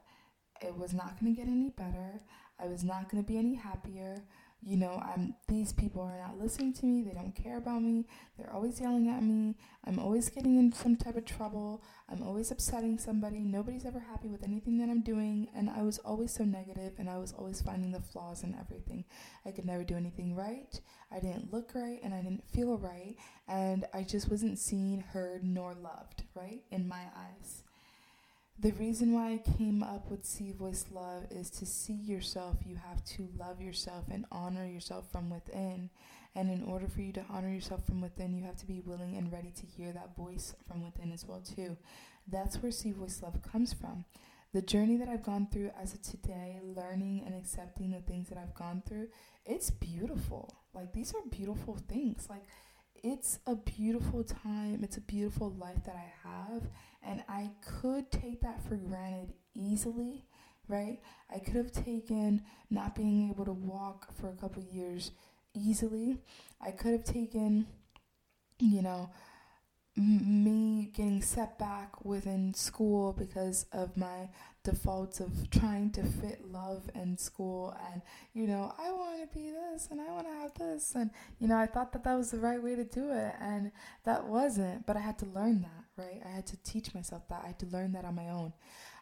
It 0.62 0.78
was 0.78 0.94
not 0.94 1.20
going 1.20 1.36
to 1.36 1.42
get 1.42 1.50
any 1.50 1.70
better. 1.70 2.22
I 2.60 2.66
was 2.68 2.84
not 2.84 3.10
going 3.10 3.24
to 3.24 3.28
be 3.28 3.38
any 3.38 3.56
happier 3.56 4.24
you 4.64 4.78
know, 4.78 5.02
I'm 5.04 5.36
these 5.48 5.74
people 5.74 6.02
are 6.04 6.20
not 6.20 6.40
listening 6.40 6.74
to 6.74 6.86
me, 6.86 7.02
they 7.02 7.14
don't 7.14 7.36
care 7.36 7.58
about 7.58 7.82
me, 7.82 8.06
they're 8.38 8.54
always 8.54 8.80
yelling 8.80 9.10
at 9.10 9.24
me, 9.24 9.56
I'm 9.86 9.98
always 9.98 10.30
getting 10.30 10.58
in 10.58 10.72
some 10.72 10.96
type 10.96 11.16
of 11.18 11.26
trouble, 11.26 11.84
I'm 12.10 12.22
always 12.22 12.52
upsetting 12.52 13.00
somebody, 13.00 13.40
nobody's 13.40 13.86
ever 13.86 14.00
happy 14.00 14.28
with 14.28 14.44
anything 14.44 14.78
that 14.78 14.90
I'm 14.90 15.02
doing, 15.02 15.48
and 15.56 15.70
I 15.70 15.82
was 15.82 15.98
always 16.00 16.34
so 16.34 16.44
negative 16.44 16.94
and 17.00 17.10
I 17.10 17.18
was 17.18 17.34
always 17.34 17.62
finding 17.62 17.92
the 17.92 18.00
flaws 18.00 18.44
in 18.44 18.56
everything. 18.60 19.06
I 19.46 19.52
could 19.52 19.66
never 19.66 19.84
do 19.84 19.96
anything 19.96 20.36
right, 20.36 20.80
I 21.12 21.20
didn't 21.20 21.52
look 21.52 21.72
right, 21.74 22.00
and 22.04 22.14
I 22.14 22.22
didn't 22.22 22.48
feel 22.52 22.78
right, 22.78 23.16
and 23.48 23.86
I 23.94 24.04
just 24.04 24.30
wasn't 24.30 24.60
seen, 24.60 25.02
heard, 25.02 25.44
nor 25.44 25.74
loved, 25.74 26.24
right, 26.36 26.62
in 26.70 26.88
my 26.88 27.04
eyes. 27.18 27.61
The 28.62 28.74
reason 28.74 29.14
why 29.14 29.32
I 29.32 29.58
came 29.58 29.82
up 29.82 30.12
with 30.12 30.24
See 30.24 30.52
Voice 30.52 30.86
Love 30.94 31.24
is 31.32 31.50
to 31.50 31.66
see 31.66 31.96
yourself, 31.96 32.58
you 32.64 32.76
have 32.76 33.04
to 33.06 33.28
love 33.40 33.60
yourself 33.60 34.06
and 34.12 34.24
honor 34.32 34.68
yourself 34.68 35.12
from 35.12 35.32
within. 35.32 35.90
And 36.36 36.52
in 36.52 36.62
order 36.66 36.88
for 36.88 37.02
you 37.02 37.12
to 37.14 37.26
honor 37.28 37.50
yourself 37.50 37.88
from 37.88 38.02
within, 38.02 38.36
you 38.36 38.44
have 38.44 38.58
to 38.58 38.68
be 38.68 38.84
willing 38.86 39.18
and 39.18 39.34
ready 39.34 39.50
to 39.50 39.66
hear 39.66 39.92
that 39.94 40.16
voice 40.16 40.54
from 40.68 40.84
within 40.84 41.12
as 41.12 41.26
well 41.26 41.42
too. 41.42 41.76
That's 42.28 42.62
where 42.62 42.72
See 42.72 42.92
Voice 42.92 43.24
Love 43.24 43.42
comes 43.42 43.74
from. 43.74 44.06
The 44.54 44.62
journey 44.62 44.96
that 44.98 45.10
I've 45.10 45.24
gone 45.24 45.48
through 45.52 45.72
as 45.82 45.96
of 45.96 46.04
today, 46.04 46.60
learning 46.64 47.24
and 47.26 47.34
accepting 47.34 47.90
the 47.90 48.02
things 48.02 48.30
that 48.30 48.38
I've 48.38 48.54
gone 48.54 48.84
through, 48.88 49.08
it's 49.44 49.72
beautiful. 49.72 50.54
Like 50.76 50.94
these 50.94 51.16
are 51.16 51.30
beautiful 51.32 51.80
things. 51.90 52.28
Like 52.30 52.44
it's 53.04 53.40
a 53.48 53.56
beautiful 53.56 54.24
time. 54.24 54.82
It's 54.84 54.98
a 54.98 55.02
beautiful 55.02 55.50
life 55.50 55.84
that 55.86 55.96
I 55.96 56.30
have 56.30 56.62
and 57.04 57.24
I 57.28 57.52
could 57.66 58.12
take 58.12 58.42
that 58.42 58.64
for 58.68 58.76
granted 58.76 59.34
easily, 59.56 60.26
right? 60.68 61.00
I 61.34 61.40
could 61.40 61.56
have 61.56 61.72
taken 61.72 62.44
not 62.70 62.96
being 62.96 63.30
able 63.30 63.46
to 63.46 63.54
walk 63.54 64.14
for 64.16 64.30
a 64.30 64.36
couple 64.36 64.64
years 64.64 65.12
easily. 65.54 66.18
I 66.62 66.72
could 66.72 66.92
have 66.94 67.04
taken, 67.04 67.68
you 68.60 68.82
know, 68.82 69.10
me 70.02 70.92
getting 70.94 71.22
set 71.22 71.58
back 71.58 72.04
within 72.04 72.54
school 72.54 73.14
because 73.14 73.66
of 73.72 73.96
my 73.96 74.30
defaults 74.64 75.20
of 75.20 75.50
trying 75.50 75.90
to 75.92 76.04
fit 76.04 76.46
love 76.52 76.84
in 76.94 77.18
school 77.18 77.76
and 77.92 78.02
you 78.34 78.46
know 78.46 78.72
i 78.78 78.92
want 78.92 79.20
to 79.20 79.38
be 79.38 79.50
this 79.50 79.88
and 79.90 80.00
i 80.00 80.06
want 80.12 80.28
to 80.28 80.34
have 80.34 80.54
this 80.54 80.94
and 80.94 81.10
you 81.40 81.48
know 81.48 81.58
i 81.58 81.66
thought 81.66 81.92
that 81.92 82.04
that 82.04 82.16
was 82.16 82.30
the 82.30 82.38
right 82.38 82.62
way 82.62 82.76
to 82.76 82.84
do 82.84 83.12
it 83.12 83.34
and 83.42 83.72
that 84.04 84.24
wasn't 84.24 84.86
but 84.86 84.96
i 84.96 85.00
had 85.00 85.18
to 85.18 85.26
learn 85.26 85.62
that 85.62 85.82
right? 85.98 86.22
I 86.26 86.30
had 86.30 86.48
to 86.48 86.58
teach 86.64 86.94
myself 86.94 87.28
that. 87.30 87.42
I 87.44 87.48
had 87.48 87.60
to 87.60 87.66
learn 87.68 87.94
that 87.94 88.06
on 88.06 88.16
my 88.16 88.30
own. 88.30 88.54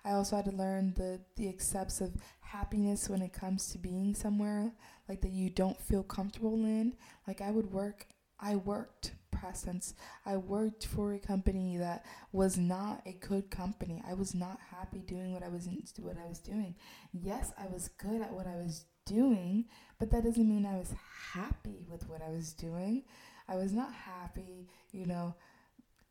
I 0.06 0.12
also 0.12 0.36
had 0.38 0.46
to 0.46 0.52
learn 0.52 0.94
the 0.96 1.20
the 1.36 1.50
accepts 1.50 2.02
of 2.02 2.14
happiness 2.42 3.10
when 3.10 3.22
it 3.22 3.34
comes 3.34 3.72
to 3.72 3.78
being 3.78 4.16
somewhere 4.16 4.72
like 5.08 5.22
that 5.22 5.32
you 5.32 5.50
don't 5.50 5.80
feel 5.82 6.04
comfortable 6.04 6.56
in. 6.66 6.96
Like 7.28 7.42
i 7.42 7.52
would 7.52 7.72
work 7.72 8.08
i 8.40 8.56
worked 8.56 9.12
presence. 9.40 9.94
I 10.26 10.38
worked 10.38 10.86
for 10.86 11.14
a 11.14 11.20
company 11.20 11.78
that 11.78 12.06
was 12.32 12.58
not 12.58 13.02
a 13.06 13.14
good 13.14 13.50
company. 13.50 14.02
I 14.08 14.14
was 14.14 14.34
not 14.36 14.60
happy 14.72 15.00
doing 15.00 15.34
what 15.34 15.44
I 15.44 15.50
was 15.50 15.68
in, 15.68 15.84
what 16.00 16.18
I 16.18 16.28
was 16.28 16.40
doing. 16.40 16.76
Yes, 17.14 17.52
I 17.58 17.68
was 17.68 17.90
good 17.98 18.22
at 18.22 18.34
what 18.34 18.48
I 18.48 18.56
was 18.56 18.86
doing, 19.06 19.66
but 20.00 20.12
that 20.12 20.24
doesn't 20.24 20.48
mean 20.48 20.66
I 20.66 20.78
was 20.78 20.94
happy 21.34 21.86
with 21.90 22.08
what 22.10 22.22
I 22.22 22.30
was 22.30 22.54
doing. 22.54 23.04
I 23.48 23.56
was 23.56 23.72
not 23.72 23.94
happy, 23.94 24.68
you 24.92 25.06
know. 25.06 25.36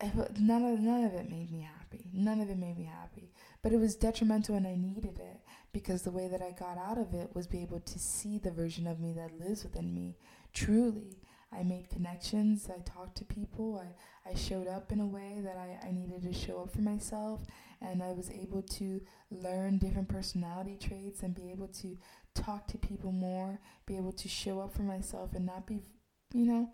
Eh, 0.01 0.09
none 0.39 0.63
of 0.63 0.79
none 0.79 1.03
of 1.03 1.13
it 1.13 1.29
made 1.29 1.51
me 1.51 1.67
happy. 1.77 2.09
None 2.13 2.39
of 2.39 2.49
it 2.49 2.57
made 2.57 2.77
me 2.77 2.85
happy. 2.85 3.31
But 3.61 3.73
it 3.73 3.79
was 3.79 3.95
detrimental 3.95 4.55
and 4.55 4.65
I 4.65 4.75
needed 4.75 5.19
it 5.19 5.41
because 5.73 6.03
the 6.03 6.11
way 6.11 6.27
that 6.29 6.41
I 6.41 6.51
got 6.51 6.77
out 6.77 6.97
of 6.97 7.13
it 7.13 7.35
was 7.35 7.47
be 7.47 7.61
able 7.61 7.81
to 7.81 7.99
see 7.99 8.37
the 8.37 8.51
version 8.51 8.87
of 8.87 8.99
me 8.99 9.13
that 9.13 9.39
lives 9.39 9.63
within 9.63 9.93
me 9.93 10.15
truly 10.53 11.17
I 11.51 11.63
made 11.63 11.89
connections, 11.89 12.69
I 12.69 12.79
talked 12.81 13.17
to 13.17 13.25
people, 13.25 13.81
I, 13.83 14.29
I 14.29 14.35
showed 14.35 14.67
up 14.67 14.91
in 14.91 14.99
a 14.99 15.07
way 15.07 15.41
that 15.43 15.57
I, 15.57 15.87
I 15.87 15.91
needed 15.91 16.21
to 16.23 16.33
show 16.33 16.61
up 16.61 16.71
for 16.71 16.81
myself, 16.81 17.41
and 17.81 18.03
I 18.03 18.11
was 18.11 18.29
able 18.29 18.61
to 18.61 19.01
learn 19.31 19.79
different 19.79 20.09
personality 20.09 20.77
traits 20.79 21.23
and 21.23 21.33
be 21.33 21.49
able 21.51 21.67
to 21.81 21.97
talk 22.35 22.67
to 22.67 22.77
people 22.77 23.11
more, 23.11 23.59
be 23.85 23.97
able 23.97 24.11
to 24.13 24.27
show 24.27 24.59
up 24.59 24.73
for 24.75 24.83
myself 24.83 25.33
and 25.33 25.45
not 25.45 25.65
be, 25.65 25.79
you 26.33 26.45
know, 26.45 26.69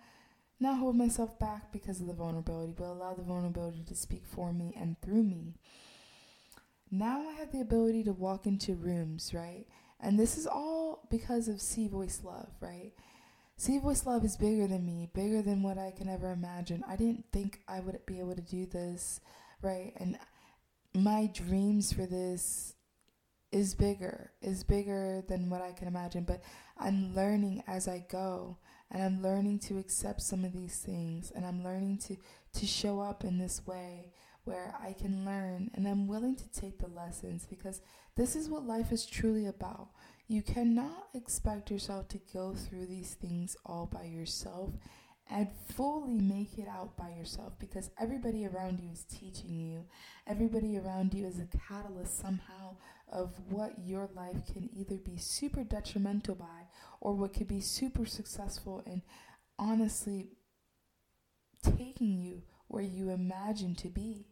not 0.59 0.77
hold 0.79 0.95
myself 0.95 1.37
back 1.39 1.71
because 1.71 2.01
of 2.01 2.07
the 2.07 2.13
vulnerability, 2.13 2.73
but 2.75 2.85
allow 2.85 3.13
the 3.13 3.23
vulnerability 3.23 3.83
to 3.87 3.95
speak 3.95 4.25
for 4.25 4.53
me 4.53 4.73
and 4.77 4.99
through 5.01 5.23
me. 5.23 5.55
Now 6.91 7.27
I 7.27 7.33
have 7.33 7.51
the 7.51 7.61
ability 7.61 8.03
to 8.05 8.13
walk 8.13 8.45
into 8.45 8.75
rooms, 8.75 9.33
right? 9.33 9.65
And 9.99 10.19
this 10.19 10.37
is 10.37 10.47
all 10.47 11.07
because 11.09 11.47
of 11.47 11.61
See 11.61 11.87
Voice 11.87 12.21
Love, 12.23 12.49
right? 12.61 12.91
See 13.57 13.77
Voice 13.79 14.05
Love 14.05 14.25
is 14.25 14.35
bigger 14.35 14.67
than 14.67 14.85
me, 14.85 15.09
bigger 15.13 15.41
than 15.41 15.63
what 15.63 15.77
I 15.77 15.91
can 15.91 16.09
ever 16.09 16.31
imagine. 16.31 16.83
I 16.87 16.97
didn't 16.97 17.25
think 17.31 17.61
I 17.69 17.79
would 17.79 18.05
be 18.05 18.19
able 18.19 18.35
to 18.35 18.41
do 18.41 18.65
this, 18.65 19.21
right? 19.61 19.93
And 19.95 20.17
my 20.93 21.27
dreams 21.33 21.93
for 21.93 22.05
this 22.05 22.75
is 23.53 23.73
bigger, 23.73 24.33
is 24.41 24.65
bigger 24.65 25.23
than 25.29 25.49
what 25.49 25.61
I 25.61 25.71
can 25.71 25.87
imagine. 25.87 26.25
But 26.25 26.43
I'm 26.77 27.15
learning 27.15 27.63
as 27.65 27.87
I 27.87 28.05
go, 28.09 28.57
and 28.91 29.01
I'm 29.01 29.21
learning 29.23 29.59
to 29.59 29.77
accept 29.77 30.21
some 30.21 30.43
of 30.43 30.51
these 30.51 30.79
things, 30.79 31.31
and 31.31 31.45
I'm 31.45 31.63
learning 31.63 31.99
to 32.07 32.17
to 32.59 32.65
show 32.65 32.99
up 32.99 33.23
in 33.23 33.37
this 33.37 33.65
way 33.65 34.11
where 34.43 34.75
I 34.79 34.93
can 34.93 35.25
learn, 35.25 35.71
and 35.73 35.87
I'm 35.87 36.07
willing 36.07 36.35
to 36.35 36.51
take 36.51 36.79
the 36.79 36.87
lessons 36.87 37.47
because 37.49 37.81
this 38.15 38.35
is 38.35 38.49
what 38.49 38.67
life 38.67 38.91
is 38.91 39.05
truly 39.05 39.45
about. 39.47 39.89
You 40.27 40.41
cannot 40.41 41.09
expect 41.13 41.69
yourself 41.69 42.07
to 42.09 42.19
go 42.33 42.55
through 42.55 42.87
these 42.87 43.13
things 43.13 43.55
all 43.65 43.85
by 43.85 44.05
yourself 44.05 44.71
and 45.29 45.47
fully 45.75 46.19
make 46.19 46.57
it 46.57 46.67
out 46.67 46.97
by 46.97 47.09
yourself 47.09 47.53
because 47.59 47.89
everybody 47.99 48.45
around 48.45 48.79
you 48.79 48.89
is 48.91 49.03
teaching 49.03 49.59
you. 49.59 49.85
Everybody 50.27 50.77
around 50.77 51.13
you 51.13 51.25
is 51.25 51.39
a 51.39 51.47
catalyst 51.67 52.17
somehow 52.17 52.77
of 53.11 53.33
what 53.49 53.73
your 53.85 54.09
life 54.15 54.45
can 54.51 54.69
either 54.73 54.97
be 54.97 55.17
super 55.17 55.63
detrimental 55.63 56.35
by 56.35 56.69
or 57.01 57.13
what 57.13 57.33
could 57.33 57.47
be 57.47 57.61
super 57.61 58.05
successful 58.05 58.83
and 58.85 59.01
honestly 59.59 60.29
taking 61.63 62.17
you 62.17 62.43
where 62.67 62.83
you 62.83 63.09
imagine 63.09 63.75
to 63.75 63.89
be. 63.89 64.27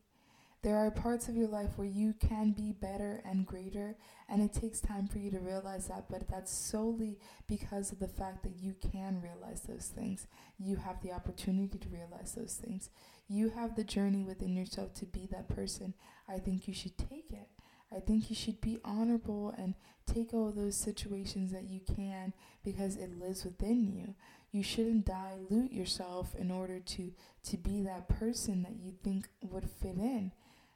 There 0.63 0.77
are 0.77 0.89
parts 0.91 1.27
of 1.27 1.36
your 1.36 1.50
life 1.50 1.72
where 1.77 1.88
you 1.88 2.13
can 2.13 2.51
be 2.51 2.72
better 2.72 3.22
and 3.25 3.46
greater, 3.46 3.98
and 4.29 4.41
it 4.41 4.53
takes 4.53 4.79
time 4.79 5.08
for 5.08 5.17
you 5.20 5.29
to 5.32 5.39
realize 5.39 5.88
that, 5.88 6.05
but 6.10 6.29
that's 6.29 6.53
solely 6.53 7.20
because 7.48 7.91
of 7.91 8.00
the 8.00 8.08
fact 8.08 8.43
that 8.43 8.55
you 8.58 8.74
can 8.91 9.22
realize 9.22 9.62
those 9.63 9.88
things. 9.93 10.25
You 10.58 10.77
have 10.77 11.01
the 11.01 11.12
opportunity 11.12 11.77
to 11.77 11.89
realize 11.89 12.32
those 12.32 12.53
things. 12.55 12.89
You 13.27 13.50
have 13.50 13.75
the 13.75 13.84
journey 13.84 14.24
within 14.24 14.55
yourself 14.55 14.93
to 14.96 15.05
be 15.05 15.27
that 15.32 15.50
person. 15.50 15.93
I 16.29 16.39
think 16.39 16.65
you 16.67 16.74
should 16.74 16.98
take 16.98 17.32
it. 17.32 17.50
I 17.96 18.00
think 18.00 18.29
you 18.29 18.36
should 18.36 18.62
be 18.62 18.79
honorable 18.86 19.53
and 19.58 19.75
take 20.05 20.34
all 20.34 20.51
those 20.51 20.75
situations 20.77 21.51
that 21.51 21.70
you 21.70 21.82
can 21.82 22.34
because 22.63 22.96
it 22.98 23.20
lives 23.20 23.43
within 23.46 23.86
you. 23.86 24.15
You 24.51 24.63
shouldn't 24.63 25.05
dilute 25.05 25.72
yourself 25.72 26.34
in 26.36 26.51
order 26.51 26.79
to 26.79 27.12
to 27.46 27.58
be 27.58 27.82
that 27.82 28.08
person 28.08 28.63
that 28.63 28.77
you 28.82 28.93
think 29.03 29.27
would 29.41 29.70
fit 29.70 29.98
in. 29.98 30.32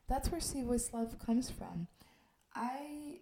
That's 0.07 0.31
where 0.31 0.41
See 0.41 0.61
Voice 0.61 0.89
Love 0.93 1.17
comes 1.19 1.49
from. 1.51 1.87
I 2.55 3.19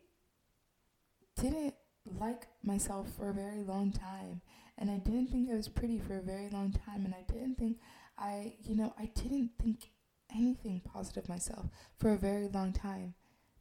didn't 1.40 1.74
like 2.20 2.48
myself 2.64 3.08
for 3.18 3.30
a 3.30 3.34
very 3.34 3.64
long 3.64 3.92
time, 3.92 4.42
and 4.78 4.90
I 4.90 4.98
didn't 4.98 5.28
think 5.28 5.50
I 5.50 5.56
was 5.56 5.68
pretty 5.68 6.00
for 6.00 6.18
a 6.18 6.22
very 6.22 6.50
long 6.50 6.72
time, 6.86 7.06
and 7.06 7.14
I 7.14 7.24
didn't 7.32 7.56
think 7.56 7.78
I, 8.18 8.54
you 8.64 8.76
know, 8.76 8.94
I 8.98 9.10
didn't 9.16 9.52
think 9.62 9.90
anything 10.34 10.82
positive 10.82 11.28
myself 11.28 11.68
for 11.98 12.12
a 12.12 12.18
very 12.18 12.48
long 12.48 12.74
time 12.74 13.14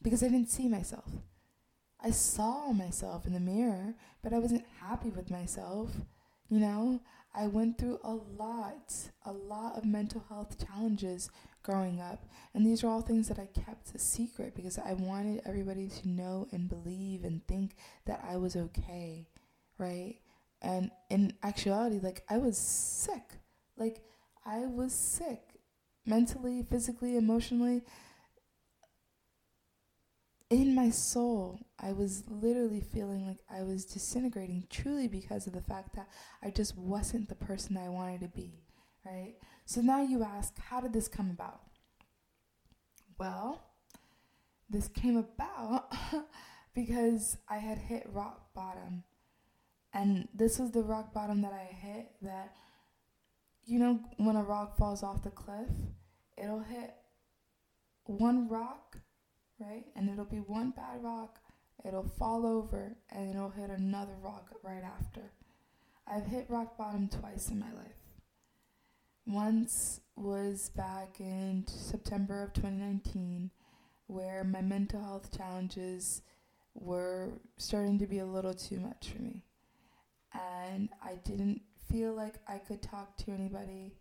because 0.03 0.23
I 0.23 0.29
didn't 0.29 0.51
see 0.51 0.69
myself. 0.69 1.11
I 2.01 2.11
saw 2.11 2.73
myself 2.73 3.27
in 3.27 3.33
the 3.33 3.41
mirror, 3.41 3.95
but 4.23 4.33
I 4.33 4.39
wasn't 4.39 4.65
happy 4.81 5.09
with 5.09 5.31
myself. 5.31 5.91
You 6.49 6.61
know, 6.61 7.01
I 7.35 7.47
went 7.47 7.79
through 7.79 7.99
a 8.05 8.13
lot, 8.13 8.95
a 9.25 9.33
lot 9.33 9.77
of 9.77 9.85
mental 9.85 10.25
health 10.29 10.65
challenges 10.65 11.31
growing 11.65 12.01
up. 12.01 12.25
And 12.55 12.67
these 12.67 12.85
are 12.85 12.89
all 12.89 13.03
things 13.03 13.29
that 13.29 13.41
I 13.41 13.47
kept 13.47 13.95
a 13.95 13.99
secret 13.99 14.55
because 14.55 14.79
I 14.79 14.95
wanted 14.95 15.43
everybody 15.47 15.89
to 15.89 16.09
know 16.09 16.47
and 16.53 16.69
believe 16.69 17.25
and 17.25 17.47
think 17.49 17.77
that 18.07 18.25
I 18.29 18.37
was 18.39 18.57
okay, 18.57 19.29
right? 19.79 20.17
And 20.63 20.93
in 21.11 21.35
actuality, 21.43 22.01
like 22.03 22.25
I 22.31 22.39
was 22.39 22.59
sick. 22.59 23.41
Like 23.77 24.03
I 24.47 24.67
was 24.67 24.93
sick 24.95 25.41
mentally, 26.07 26.63
physically, 26.71 27.17
emotionally. 27.17 27.83
In 30.51 30.75
my 30.75 30.91
soul, 30.91 31.61
I 31.79 31.93
was 31.93 32.25
literally 32.31 32.81
feeling 32.81 33.27
like 33.27 33.41
I 33.51 33.63
was 33.63 33.85
disintegrating 33.85 34.67
truly 34.71 35.09
because 35.09 35.47
of 35.47 35.53
the 35.53 35.61
fact 35.63 35.95
that 35.97 36.09
I 36.43 36.51
just 36.51 36.77
wasn't 36.79 37.29
the 37.29 37.35
person 37.35 37.77
I 37.77 37.89
wanted 37.91 38.21
to 38.21 38.29
be, 38.29 38.63
right? 39.05 39.35
So 39.65 39.81
now 39.81 40.03
you 40.03 40.23
ask, 40.23 40.59
how 40.59 40.81
did 40.81 40.93
this 40.93 41.09
come 41.09 41.31
about? 41.31 41.61
Well, 43.19 43.63
this 44.69 44.89
came 44.89 45.17
about 45.17 45.93
because 46.75 47.39
I 47.49 47.59
had 47.59 47.79
hit 47.79 48.09
rock 48.13 48.53
bottom. 48.55 49.05
And 49.93 50.29
this 50.35 50.59
was 50.59 50.73
the 50.73 50.83
rock 50.83 51.13
bottom 51.13 51.43
that 51.43 51.53
I 51.53 51.73
hit 51.73 52.11
that, 52.23 52.55
you 53.65 53.79
know, 53.79 54.01
when 54.17 54.37
a 54.37 54.43
rock 54.43 54.77
falls 54.77 55.03
off 55.03 55.23
the 55.23 55.31
cliff, 55.31 55.69
it'll 56.37 56.61
hit 56.61 56.95
one 58.05 58.49
rock, 58.49 58.99
right? 59.61 59.85
And 59.95 60.11
it'll 60.11 60.25
be 60.25 60.39
one 60.39 60.71
bad 60.71 61.03
rock, 61.03 61.39
it'll 61.87 62.09
fall 62.19 62.45
over, 62.45 62.97
and 63.11 63.31
it'll 63.31 63.51
hit 63.51 63.71
another 63.71 64.17
rock 64.21 64.51
right 64.63 64.83
after. 64.83 65.33
I've 66.07 66.27
hit 66.27 66.47
rock 66.49 66.77
bottom 66.77 67.09
twice 67.09 67.49
in 67.49 67.61
my 67.61 67.73
life. 67.73 68.04
Once 69.27 70.01
was 70.17 70.69
back 70.77 71.19
in 71.19 71.65
September 71.67 72.43
of 72.43 72.53
2019, 72.53 73.51
where 74.07 74.45
my 74.45 74.61
mental 74.61 75.01
health 75.01 75.35
challenges 75.35 76.21
were 76.75 77.31
starting 77.57 77.99
to 77.99 78.07
be 78.07 78.19
a 78.19 78.27
little 78.27 78.53
too 78.53 78.79
much 78.79 79.09
for 79.09 79.23
me. 79.23 79.43
And 80.35 80.91
I 81.03 81.15
didn't 81.25 81.63
feel 81.91 82.13
like 82.13 82.35
I 82.47 82.59
could 82.59 82.83
talk 82.83 83.17
to 83.19 83.31
anybody. 83.31 83.95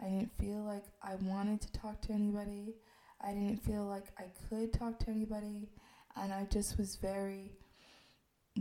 I 0.00 0.06
didn't 0.06 0.36
feel 0.38 0.64
like 0.64 0.84
I 1.02 1.14
wanted 1.16 1.60
to 1.62 1.72
talk 1.72 2.00
to 2.02 2.12
anybody. 2.12 2.74
I 3.20 3.28
didn't 3.28 3.62
feel 3.62 3.84
like 3.84 4.06
I 4.18 4.24
could 4.48 4.72
talk 4.72 4.98
to 5.00 5.10
anybody. 5.10 5.68
And 6.16 6.32
I 6.32 6.46
just 6.50 6.78
was 6.78 6.96
very 6.96 7.52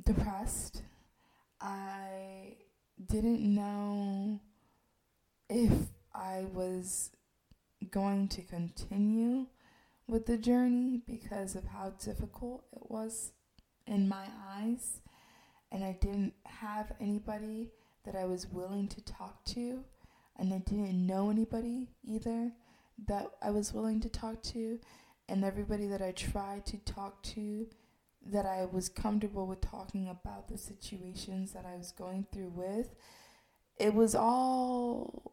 depressed. 0.05 0.83
I 1.59 2.57
didn't 3.07 3.41
know 3.41 4.39
if 5.49 5.71
I 6.13 6.45
was 6.53 7.11
going 7.91 8.27
to 8.29 8.41
continue 8.41 9.47
with 10.07 10.25
the 10.25 10.37
journey 10.37 11.01
because 11.07 11.55
of 11.55 11.65
how 11.65 11.93
difficult 12.03 12.65
it 12.73 12.89
was 12.89 13.31
in 13.87 14.07
my 14.07 14.25
eyes. 14.49 15.01
And 15.71 15.83
I 15.83 15.97
didn't 15.99 16.33
have 16.45 16.91
anybody 16.99 17.71
that 18.05 18.15
I 18.15 18.25
was 18.25 18.47
willing 18.47 18.87
to 18.89 19.01
talk 19.01 19.43
to. 19.45 19.83
And 20.37 20.53
I 20.53 20.59
didn't 20.59 21.05
know 21.05 21.29
anybody 21.29 21.89
either 22.03 22.51
that 23.07 23.31
I 23.41 23.49
was 23.49 23.73
willing 23.73 23.99
to 24.01 24.09
talk 24.09 24.41
to. 24.43 24.79
And 25.29 25.43
everybody 25.43 25.87
that 25.87 26.01
I 26.01 26.11
tried 26.11 26.65
to 26.67 26.77
talk 26.77 27.23
to, 27.23 27.67
that 28.25 28.45
I 28.45 28.65
was 28.65 28.89
comfortable 28.89 29.47
with 29.47 29.61
talking 29.61 30.09
about 30.09 30.47
the 30.47 30.57
situations 30.57 31.53
that 31.53 31.65
I 31.65 31.75
was 31.75 31.91
going 31.91 32.27
through 32.31 32.51
with, 32.55 32.95
it 33.77 33.93
was 33.93 34.15
all 34.15 35.32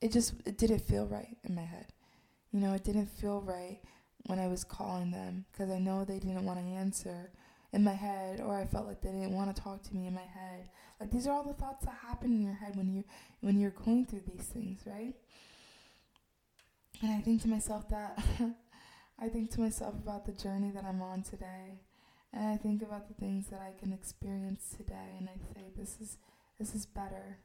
it 0.00 0.12
just 0.12 0.34
it 0.46 0.58
didn't 0.58 0.80
feel 0.80 1.06
right 1.06 1.36
in 1.44 1.54
my 1.54 1.62
head. 1.64 1.86
You 2.52 2.60
know, 2.60 2.74
it 2.74 2.84
didn't 2.84 3.06
feel 3.06 3.40
right 3.40 3.80
when 4.26 4.38
I 4.38 4.48
was 4.48 4.64
calling 4.64 5.10
them 5.10 5.44
because 5.52 5.70
I 5.70 5.78
know 5.78 6.04
they 6.04 6.18
didn't 6.18 6.44
want 6.44 6.58
to 6.58 6.64
answer 6.64 7.30
in 7.72 7.84
my 7.84 7.92
head 7.94 8.40
or 8.40 8.56
I 8.58 8.66
felt 8.66 8.86
like 8.86 9.00
they 9.00 9.10
didn't 9.10 9.32
want 9.34 9.54
to 9.54 9.62
talk 9.62 9.82
to 9.84 9.94
me 9.94 10.06
in 10.06 10.14
my 10.14 10.20
head. 10.20 10.68
Like 10.98 11.10
these 11.10 11.26
are 11.26 11.32
all 11.32 11.44
the 11.44 11.54
thoughts 11.54 11.84
that 11.84 11.96
happen 12.06 12.32
in 12.32 12.42
your 12.42 12.54
head 12.54 12.76
when 12.76 12.92
you 12.92 13.04
when 13.40 13.58
you're 13.58 13.70
going 13.70 14.06
through 14.06 14.22
these 14.26 14.46
things, 14.46 14.80
right? 14.86 15.14
And 17.02 17.12
I 17.12 17.20
think 17.20 17.42
to 17.42 17.48
myself 17.48 17.88
that 17.90 18.18
I 19.18 19.28
think 19.28 19.50
to 19.52 19.60
myself 19.60 19.94
about 19.94 20.26
the 20.26 20.32
journey 20.32 20.70
that 20.70 20.84
I'm 20.84 21.02
on 21.02 21.22
today. 21.22 21.80
And 22.32 22.46
I 22.46 22.56
think 22.56 22.82
about 22.82 23.08
the 23.08 23.14
things 23.14 23.48
that 23.48 23.60
I 23.60 23.78
can 23.78 23.92
experience 23.92 24.74
today 24.76 25.16
and 25.18 25.28
I 25.28 25.36
say 25.52 25.66
this 25.76 25.96
is 26.00 26.18
this 26.58 26.74
is 26.74 26.86
better. 26.86 27.38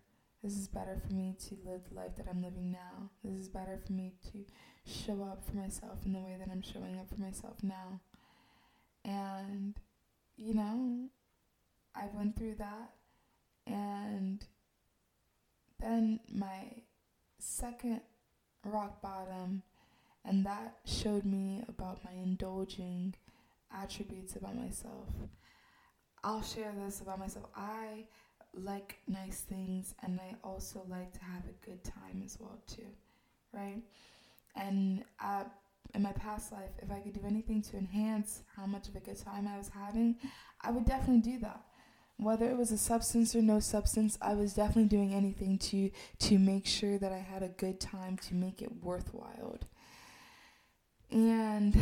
This 0.46 0.58
is 0.58 0.68
better 0.68 1.02
for 1.08 1.12
me 1.12 1.36
to 1.48 1.58
live 1.68 1.82
the 1.90 1.96
life 1.96 2.16
that 2.18 2.28
I'm 2.30 2.44
living 2.44 2.72
now. 2.72 3.10
This 3.24 3.34
is 3.34 3.50
better 3.50 3.80
for 3.84 3.94
me 3.94 4.14
to 4.32 4.46
show 4.86 5.24
up 5.24 5.44
for 5.44 5.56
myself 5.56 6.06
in 6.06 6.14
the 6.14 6.20
way 6.20 6.36
that 6.38 6.50
I'm 6.52 6.62
showing 6.62 7.00
up 7.00 7.10
for 7.10 7.20
myself 7.20 7.64
now. 7.64 8.00
And, 9.04 9.74
you 10.38 10.54
know, 10.54 11.08
I 11.96 12.04
went 12.14 12.38
through 12.38 12.58
that. 12.60 12.92
And 13.66 14.46
then 15.80 16.20
my 16.32 16.84
second 17.40 18.02
rock 18.64 19.02
bottom, 19.02 19.64
and 20.24 20.46
that 20.46 20.76
showed 20.86 21.26
me 21.26 21.64
about 21.68 22.06
my 22.06 22.12
indulging 22.12 23.16
attributes 23.76 24.36
about 24.36 24.56
myself. 24.56 25.10
I'll 26.24 26.44
share 26.44 26.72
this 26.78 27.02
about 27.02 27.18
myself. 27.18 27.46
I 27.56 28.06
like 28.56 29.00
nice 29.08 29.42
things 29.42 29.94
and 30.04 30.20
I 30.20 30.36
also 30.44 30.86
like 30.90 31.14
to 31.14 31.20
have 31.24 31.44
a 31.46 31.66
good 31.66 31.84
time 31.84 32.22
as 32.26 32.38
well 32.40 32.60
too, 32.68 32.88
right? 33.54 33.82
And 34.56 35.04
uh, 35.24 35.44
in 35.94 36.02
my 36.02 36.14
past 36.14 36.52
life, 36.52 36.72
if 36.82 36.92
I 36.92 37.00
could 37.00 37.14
do 37.14 37.22
anything 37.26 37.62
to 37.64 37.78
enhance 37.78 38.44
how 38.56 38.66
much 38.66 38.88
of 38.88 38.96
a 38.96 39.00
good 39.00 39.18
time 39.18 39.48
I 39.48 39.58
was 39.58 39.70
having, 39.70 40.16
I 40.62 40.72
would 40.72 40.86
definitely 40.86 41.22
do 41.22 41.40
that. 41.40 41.62
Whether 42.18 42.50
it 42.50 42.58
was 42.58 42.72
a 42.72 42.78
substance 42.78 43.36
or 43.36 43.42
no 43.42 43.60
substance, 43.60 44.18
I 44.22 44.36
was 44.36 44.54
definitely 44.54 44.86
doing 44.86 45.14
anything 45.14 45.58
to 45.60 45.92
to 46.20 46.40
make 46.40 46.66
sure 46.66 46.98
that 46.98 47.12
I 47.12 47.18
had 47.18 47.44
a 47.44 47.50
good 47.50 47.80
time 47.82 48.18
to 48.20 48.36
make 48.36 48.62
it 48.62 48.84
worthwhile. 48.84 49.60
And 51.12 51.76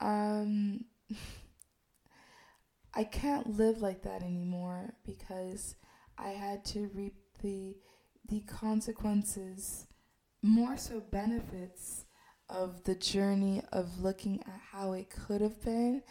um, 0.00 0.84
I 2.94 3.04
can't 3.04 3.56
live 3.58 3.82
like 3.82 4.02
that 4.02 4.22
anymore 4.22 4.94
because 5.04 5.74
I 6.18 6.30
had 6.30 6.64
to 6.66 6.90
reap 6.94 7.14
the 7.42 7.76
the 8.28 8.40
consequences, 8.40 9.86
more 10.42 10.76
so 10.76 11.00
benefits 11.00 12.06
of 12.48 12.84
the 12.84 12.94
journey 12.94 13.62
of 13.72 14.02
looking 14.02 14.40
at 14.40 14.60
how 14.72 14.92
it 14.92 15.10
could 15.10 15.40
have 15.40 15.62
been 15.62 16.02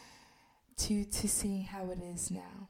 to 0.77 1.05
to 1.05 1.27
seeing 1.27 1.63
how 1.63 1.89
it 1.91 1.99
is 2.01 2.31
now. 2.31 2.69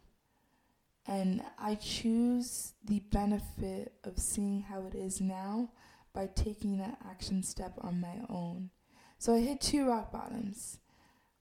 And 1.08 1.43
I 1.60 1.76
choose 1.76 2.74
the 2.84 3.00
benefit 3.12 3.93
of 4.04 4.17
seeing 4.17 4.62
how 4.62 4.88
it 4.88 4.95
is 4.95 5.21
now 5.21 5.69
by 6.13 6.28
taking 6.34 6.78
that 6.80 6.98
action 7.08 7.43
step 7.43 7.74
on 7.82 8.02
my 8.02 8.21
own. 8.30 8.71
So 9.19 9.36
I 9.36 9.39
hit 9.39 9.62
two 9.62 9.88
rock 9.88 10.12
bottoms. 10.12 10.80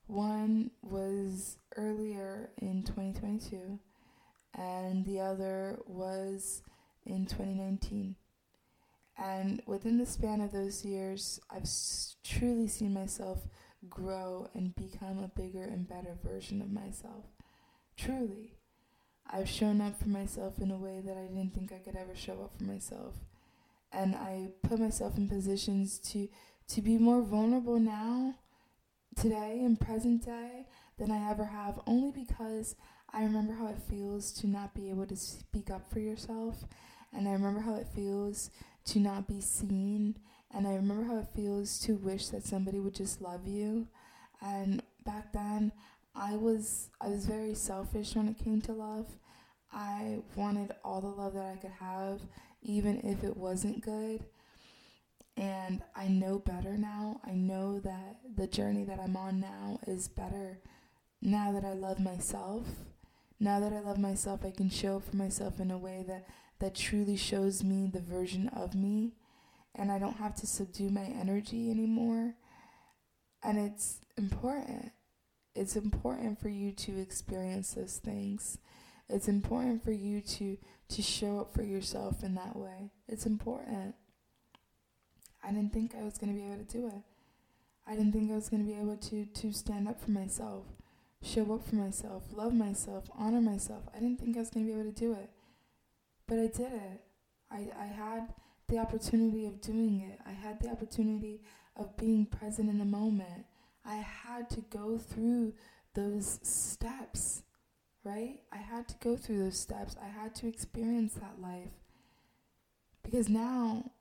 One 0.07 0.71
was 0.83 1.57
earlier 1.75 2.51
in 2.57 2.83
2022, 2.83 3.79
and 4.55 5.05
the 5.05 5.19
other 5.19 5.79
was 5.85 6.61
in 7.05 7.25
2019. 7.25 8.15
And 9.17 9.61
within 9.65 9.97
the 9.97 10.05
span 10.05 10.41
of 10.41 10.51
those 10.51 10.83
years, 10.83 11.39
I've 11.49 11.69
truly 12.23 12.67
seen 12.67 12.93
myself 12.93 13.47
grow 13.89 14.49
and 14.53 14.75
become 14.75 15.19
a 15.19 15.39
bigger 15.39 15.63
and 15.63 15.87
better 15.87 16.17
version 16.23 16.61
of 16.61 16.71
myself. 16.71 17.25
Truly. 17.97 18.55
I've 19.27 19.49
shown 19.49 19.81
up 19.81 19.99
for 19.99 20.09
myself 20.09 20.59
in 20.59 20.69
a 20.69 20.77
way 20.77 21.01
that 21.03 21.17
I 21.17 21.27
didn't 21.27 21.53
think 21.53 21.71
I 21.71 21.79
could 21.79 21.95
ever 21.95 22.15
show 22.15 22.43
up 22.43 22.57
for 22.57 22.63
myself. 22.63 23.15
And 23.91 24.15
I 24.15 24.49
put 24.61 24.79
myself 24.79 25.17
in 25.17 25.27
positions 25.27 25.99
to 26.11 26.27
to 26.67 26.81
be 26.81 26.97
more 26.97 27.21
vulnerable 27.21 27.79
now, 27.79 28.33
today 29.15 29.59
in 29.61 29.77
present 29.77 30.25
day, 30.25 30.65
than 30.97 31.11
I 31.11 31.29
ever 31.29 31.45
have, 31.45 31.79
only 31.85 32.11
because 32.11 32.75
I 33.15 33.23
remember 33.23 33.53
how 33.53 33.67
it 33.67 33.81
feels 33.89 34.33
to 34.33 34.47
not 34.47 34.73
be 34.73 34.89
able 34.89 35.05
to 35.05 35.15
speak 35.15 35.71
up 35.71 35.89
for 35.89 35.99
yourself. 35.99 36.65
And 37.13 37.29
I 37.29 37.31
remember 37.31 37.61
how 37.61 37.75
it 37.75 37.87
feels 37.95 38.51
to 38.87 38.99
not 38.99 39.25
be 39.25 39.39
seen. 39.39 40.17
And 40.53 40.67
I 40.67 40.75
remember 40.75 41.05
how 41.05 41.19
it 41.19 41.29
feels 41.33 41.79
to 41.81 41.95
wish 41.95 42.27
that 42.27 42.45
somebody 42.45 42.79
would 42.79 42.93
just 42.93 43.21
love 43.21 43.47
you. 43.47 43.87
And 44.41 44.83
back 45.05 45.31
then, 45.31 45.71
I 46.13 46.35
was 46.35 46.89
I 46.99 47.07
was 47.07 47.25
very 47.25 47.55
selfish 47.55 48.15
when 48.15 48.27
it 48.27 48.37
came 48.37 48.61
to 48.63 48.73
love. 48.73 49.07
I 49.71 50.19
wanted 50.35 50.73
all 50.83 50.99
the 50.99 51.07
love 51.07 51.33
that 51.35 51.45
I 51.45 51.55
could 51.55 51.71
have, 51.79 52.19
even 52.61 52.99
if 52.99 53.23
it 53.23 53.37
wasn't 53.37 53.81
good. 53.81 54.25
And 55.37 55.81
I 55.95 56.09
know 56.09 56.39
better 56.39 56.77
now. 56.77 57.21
I 57.25 57.31
know 57.31 57.79
that 57.79 58.17
the 58.35 58.47
journey 58.47 58.83
that 58.85 58.99
I'm 58.99 59.15
on 59.15 59.39
now 59.39 59.79
is 59.87 60.09
better 60.09 60.59
now 61.21 61.53
that 61.53 61.65
I 61.65 61.73
love 61.73 61.99
myself. 61.99 62.65
Now 63.39 63.59
that 63.59 63.73
I 63.73 63.79
love 63.79 63.97
myself, 63.97 64.45
I 64.45 64.51
can 64.51 64.69
show 64.69 64.97
up 64.97 65.09
for 65.09 65.15
myself 65.15 65.59
in 65.59 65.71
a 65.71 65.77
way 65.77 66.03
that, 66.07 66.27
that 66.59 66.75
truly 66.75 67.17
shows 67.17 67.63
me 67.63 67.89
the 67.91 67.99
version 67.99 68.49
of 68.49 68.75
me. 68.75 69.13
And 69.73 69.91
I 69.91 69.99
don't 69.99 70.17
have 70.17 70.35
to 70.35 70.47
subdue 70.47 70.89
my 70.89 71.03
energy 71.03 71.69
anymore. 71.69 72.35
And 73.43 73.59
it's 73.59 73.99
important. 74.17 74.91
It's 75.53 75.75
important 75.75 76.39
for 76.39 76.49
you 76.49 76.71
to 76.71 76.99
experience 76.99 77.73
those 77.73 77.97
things. 77.97 78.57
It's 79.09 79.27
important 79.27 79.83
for 79.83 79.91
you 79.91 80.21
to, 80.21 80.57
to 80.89 81.01
show 81.01 81.39
up 81.39 81.53
for 81.53 81.63
yourself 81.63 82.23
in 82.23 82.35
that 82.35 82.55
way. 82.55 82.91
It's 83.07 83.25
important. 83.25 83.95
I 85.43 85.51
didn't 85.51 85.73
think 85.73 85.93
I 85.93 86.03
was 86.03 86.17
going 86.17 86.33
to 86.33 86.39
be 86.39 86.45
able 86.45 86.63
to 86.63 86.71
do 86.71 86.87
it. 86.87 87.03
I 87.87 87.95
didn't 87.95 88.13
think 88.13 88.31
I 88.31 88.35
was 88.35 88.49
going 88.49 88.65
to 88.65 88.71
be 88.71 88.79
able 88.79 88.97
to, 88.97 89.25
to 89.25 89.53
stand 89.53 89.87
up 89.87 90.01
for 90.01 90.09
myself, 90.09 90.65
show 91.25 91.53
up 91.53 91.67
for 91.67 91.75
myself, 91.75 92.23
love 92.31 92.53
myself, 92.53 93.05
honor 93.17 93.41
myself. 93.41 93.83
I 93.95 93.99
didn't 93.99 94.19
think 94.19 94.37
I 94.37 94.41
was 94.41 94.49
going 94.49 94.65
to 94.65 94.71
be 94.71 94.79
able 94.79 94.91
to 94.91 94.99
do 94.99 95.13
it. 95.13 95.29
But 96.27 96.39
I 96.39 96.47
did 96.47 96.71
it. 96.73 97.01
I, 97.51 97.69
I 97.79 97.85
had 97.85 98.33
the 98.67 98.77
opportunity 98.77 99.45
of 99.45 99.61
doing 99.61 100.01
it. 100.01 100.19
I 100.25 100.31
had 100.31 100.59
the 100.61 100.69
opportunity 100.69 101.41
of 101.75 101.97
being 101.97 102.25
present 102.25 102.69
in 102.69 102.79
the 102.79 102.85
moment. 102.85 103.45
I 103.85 103.95
had 103.95 104.49
to 104.51 104.61
go 104.61 104.97
through 104.97 105.53
those 105.93 106.39
steps, 106.41 107.43
right? 108.03 108.39
I 108.51 108.57
had 108.57 108.87
to 108.89 108.95
go 109.03 109.15
through 109.15 109.43
those 109.43 109.59
steps. 109.59 109.95
I 110.01 110.07
had 110.07 110.35
to 110.35 110.47
experience 110.47 111.13
that 111.15 111.41
life. 111.41 111.71
Because 113.03 113.29
now 113.29 113.91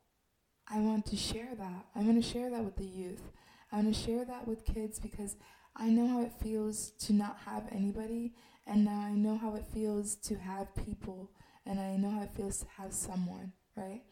I 0.66 0.80
want 0.80 1.06
to 1.06 1.16
share 1.16 1.54
that. 1.58 1.86
I 1.94 2.00
want 2.00 2.22
to 2.22 2.28
share 2.28 2.50
that 2.50 2.64
with 2.64 2.76
the 2.76 2.84
youth. 2.84 3.22
I 3.70 3.76
want 3.76 3.94
to 3.94 4.00
share 4.00 4.24
that 4.24 4.48
with 4.48 4.64
kids 4.64 4.98
because 4.98 5.36
I 5.76 5.88
know 5.90 6.06
how 6.06 6.22
it 6.22 6.32
feels 6.42 6.90
to 7.00 7.12
not 7.12 7.38
have 7.46 7.64
anybody, 7.72 8.32
and 8.66 8.84
now 8.84 9.00
I 9.00 9.12
know 9.12 9.36
how 9.36 9.54
it 9.56 9.66
feels 9.72 10.14
to 10.16 10.36
have 10.36 10.74
people, 10.76 11.30
and 11.66 11.80
I 11.80 11.96
know 11.96 12.10
how 12.10 12.22
it 12.22 12.34
feels 12.34 12.60
to 12.60 12.66
have 12.78 12.92
someone, 12.92 13.52
right? 13.76 14.02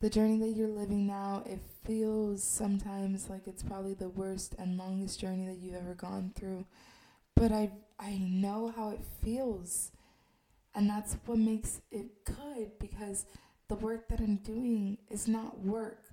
The 0.00 0.10
journey 0.10 0.38
that 0.40 0.56
you're 0.56 0.68
living 0.68 1.06
now, 1.06 1.42
it 1.46 1.60
feels 1.84 2.42
sometimes 2.42 3.30
like 3.30 3.46
it's 3.46 3.62
probably 3.62 3.94
the 3.94 4.08
worst 4.08 4.54
and 4.58 4.76
longest 4.76 5.20
journey 5.20 5.46
that 5.46 5.58
you've 5.58 5.74
ever 5.76 5.94
gone 5.94 6.32
through. 6.34 6.66
But 7.36 7.52
I 7.52 7.72
I 7.98 8.18
know 8.18 8.72
how 8.76 8.90
it 8.90 9.04
feels. 9.22 9.92
And 10.74 10.88
that's 10.90 11.16
what 11.26 11.38
makes 11.38 11.80
it 11.90 12.24
good 12.24 12.72
because 12.80 13.26
the 13.68 13.76
work 13.76 14.08
that 14.08 14.20
I'm 14.20 14.36
doing 14.38 14.98
is 15.10 15.28
not 15.28 15.60
work. 15.60 16.04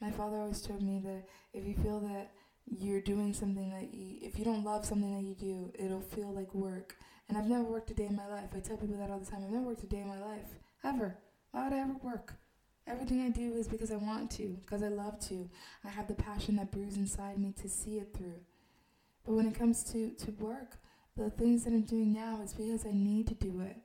My 0.00 0.10
father 0.10 0.38
always 0.38 0.62
told 0.62 0.82
me 0.82 1.00
that 1.04 1.24
if 1.54 1.66
you 1.66 1.74
feel 1.76 2.00
that 2.00 2.32
you're 2.66 3.00
doing 3.00 3.32
something 3.32 3.70
that 3.70 3.92
you, 3.94 4.18
if 4.20 4.38
you 4.38 4.44
don't 4.44 4.64
love 4.64 4.84
something 4.84 5.14
that 5.14 5.24
you 5.26 5.34
do, 5.34 5.72
it'll 5.78 6.00
feel 6.00 6.32
like 6.32 6.54
work. 6.54 6.96
And 7.28 7.36
I've 7.38 7.46
never 7.46 7.64
worked 7.64 7.90
a 7.90 7.94
day 7.94 8.06
in 8.06 8.16
my 8.16 8.26
life. 8.26 8.50
I 8.54 8.60
tell 8.60 8.76
people 8.76 8.96
that 8.96 9.10
all 9.10 9.18
the 9.18 9.30
time. 9.30 9.42
I've 9.44 9.50
never 9.50 9.64
worked 9.66 9.82
a 9.84 9.86
day 9.86 10.00
in 10.00 10.08
my 10.08 10.20
life. 10.20 10.48
Ever. 10.84 11.16
Why 11.50 11.64
would 11.64 11.72
I 11.72 11.80
ever 11.80 11.96
work? 12.02 12.34
Everything 12.86 13.22
I 13.22 13.30
do 13.30 13.54
is 13.54 13.68
because 13.68 13.92
I 13.92 13.96
want 13.96 14.30
to, 14.32 14.58
because 14.64 14.82
I 14.82 14.88
love 14.88 15.20
to. 15.28 15.48
I 15.84 15.88
have 15.88 16.08
the 16.08 16.14
passion 16.14 16.56
that 16.56 16.72
brews 16.72 16.96
inside 16.96 17.38
me 17.38 17.54
to 17.62 17.68
see 17.68 17.98
it 17.98 18.12
through. 18.16 18.40
But 19.24 19.34
when 19.34 19.46
it 19.46 19.54
comes 19.54 19.84
to, 19.92 20.10
to 20.10 20.30
work, 20.32 20.78
the 21.16 21.30
things 21.30 21.64
that 21.64 21.72
I'm 21.72 21.82
doing 21.82 22.12
now 22.12 22.40
is 22.42 22.54
because 22.54 22.84
I 22.86 22.92
need 22.92 23.28
to 23.28 23.34
do 23.34 23.60
it. 23.60 23.76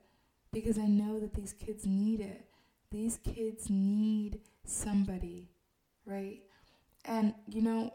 Because 0.52 0.78
I 0.78 0.86
know 0.86 1.20
that 1.20 1.34
these 1.34 1.52
kids 1.52 1.86
need 1.86 2.20
it. 2.20 2.46
These 2.90 3.18
kids 3.18 3.68
need 3.68 4.40
somebody, 4.64 5.50
right? 6.06 6.40
And 7.04 7.34
you 7.46 7.62
know, 7.62 7.92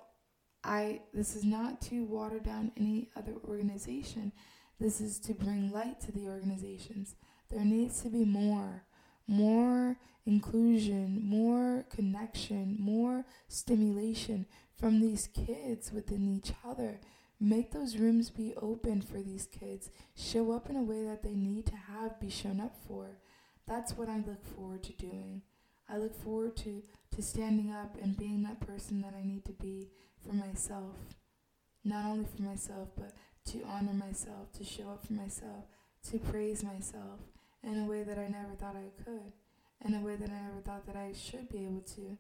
I 0.63 1.01
this 1.13 1.35
is 1.35 1.43
not 1.43 1.81
to 1.81 2.05
water 2.05 2.39
down 2.39 2.71
any 2.77 3.09
other 3.15 3.33
organization. 3.47 4.31
This 4.79 5.01
is 5.01 5.19
to 5.19 5.33
bring 5.33 5.71
light 5.71 5.99
to 6.01 6.11
the 6.11 6.27
organizations. 6.27 7.15
There 7.49 7.63
needs 7.65 8.01
to 8.01 8.09
be 8.09 8.25
more, 8.25 8.83
more 9.27 9.97
inclusion, 10.25 11.21
more 11.23 11.85
connection, 11.89 12.77
more 12.79 13.25
stimulation 13.47 14.45
from 14.75 14.99
these 14.99 15.27
kids 15.27 15.91
within 15.91 16.27
each 16.27 16.53
other. 16.65 16.99
Make 17.39 17.71
those 17.71 17.97
rooms 17.97 18.29
be 18.29 18.53
open 18.61 19.01
for 19.01 19.21
these 19.21 19.47
kids. 19.47 19.89
Show 20.15 20.53
up 20.53 20.69
in 20.69 20.77
a 20.77 20.83
way 20.83 21.03
that 21.03 21.23
they 21.23 21.33
need 21.33 21.65
to 21.67 21.75
have 21.75 22.19
be 22.19 22.29
shown 22.29 22.59
up 22.61 22.75
for. 22.87 23.17
That's 23.67 23.97
what 23.97 24.09
I 24.09 24.17
look 24.17 24.45
forward 24.45 24.83
to 24.83 24.93
doing. 24.93 25.41
I 25.89 25.97
look 25.97 26.15
forward 26.15 26.55
to, 26.57 26.81
to 27.15 27.21
standing 27.21 27.71
up 27.71 27.97
and 28.01 28.17
being 28.17 28.43
that 28.43 28.65
person 28.65 29.01
that 29.01 29.13
I 29.17 29.25
need 29.25 29.45
to 29.45 29.51
be 29.51 29.89
for 30.25 30.33
myself. 30.33 30.95
Not 31.83 32.05
only 32.05 32.25
for 32.25 32.41
myself, 32.41 32.89
but 32.95 33.11
to 33.51 33.63
honor 33.65 33.93
myself, 33.93 34.51
to 34.53 34.63
show 34.63 34.89
up 34.89 35.05
for 35.05 35.13
myself, 35.13 35.65
to 36.09 36.17
praise 36.17 36.63
myself 36.63 37.19
in 37.61 37.79
a 37.79 37.85
way 37.85 38.03
that 38.03 38.17
I 38.17 38.27
never 38.27 38.53
thought 38.57 38.75
I 38.75 39.03
could, 39.03 39.33
in 39.85 39.93
a 39.93 40.01
way 40.01 40.15
that 40.15 40.29
I 40.29 40.41
never 40.47 40.61
thought 40.63 40.85
that 40.87 40.95
I 40.95 41.11
should 41.13 41.49
be 41.49 41.65
able 41.65 41.81
to. 41.95 42.17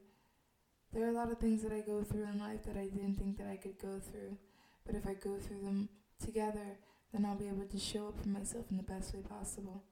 There 0.93 1.05
are 1.05 1.11
a 1.11 1.13
lot 1.13 1.31
of 1.31 1.39
things 1.39 1.63
that 1.63 1.71
I 1.71 1.79
go 1.79 2.03
through 2.03 2.25
in 2.25 2.39
life 2.39 2.63
that 2.65 2.77
I 2.77 2.87
didn't 2.87 3.15
think 3.15 3.37
that 3.37 3.47
I 3.47 3.55
could 3.55 3.79
go 3.79 3.99
through, 3.99 4.37
but 4.85 4.95
if 4.95 5.07
I 5.07 5.13
go 5.13 5.37
through 5.37 5.61
them 5.61 5.89
together, 6.23 6.77
then 7.13 7.25
I'll 7.25 7.35
be 7.37 7.47
able 7.47 7.65
to 7.65 7.79
show 7.79 8.09
up 8.09 8.21
for 8.21 8.29
myself 8.29 8.65
in 8.69 8.77
the 8.77 8.83
best 8.83 9.13
way 9.13 9.21
possible. 9.21 9.83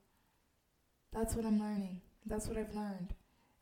That's 1.14 1.36
what 1.36 1.46
I'm 1.46 1.60
learning. 1.60 2.02
That's 2.26 2.48
what 2.48 2.58
I've 2.58 2.76
learned 2.76 3.14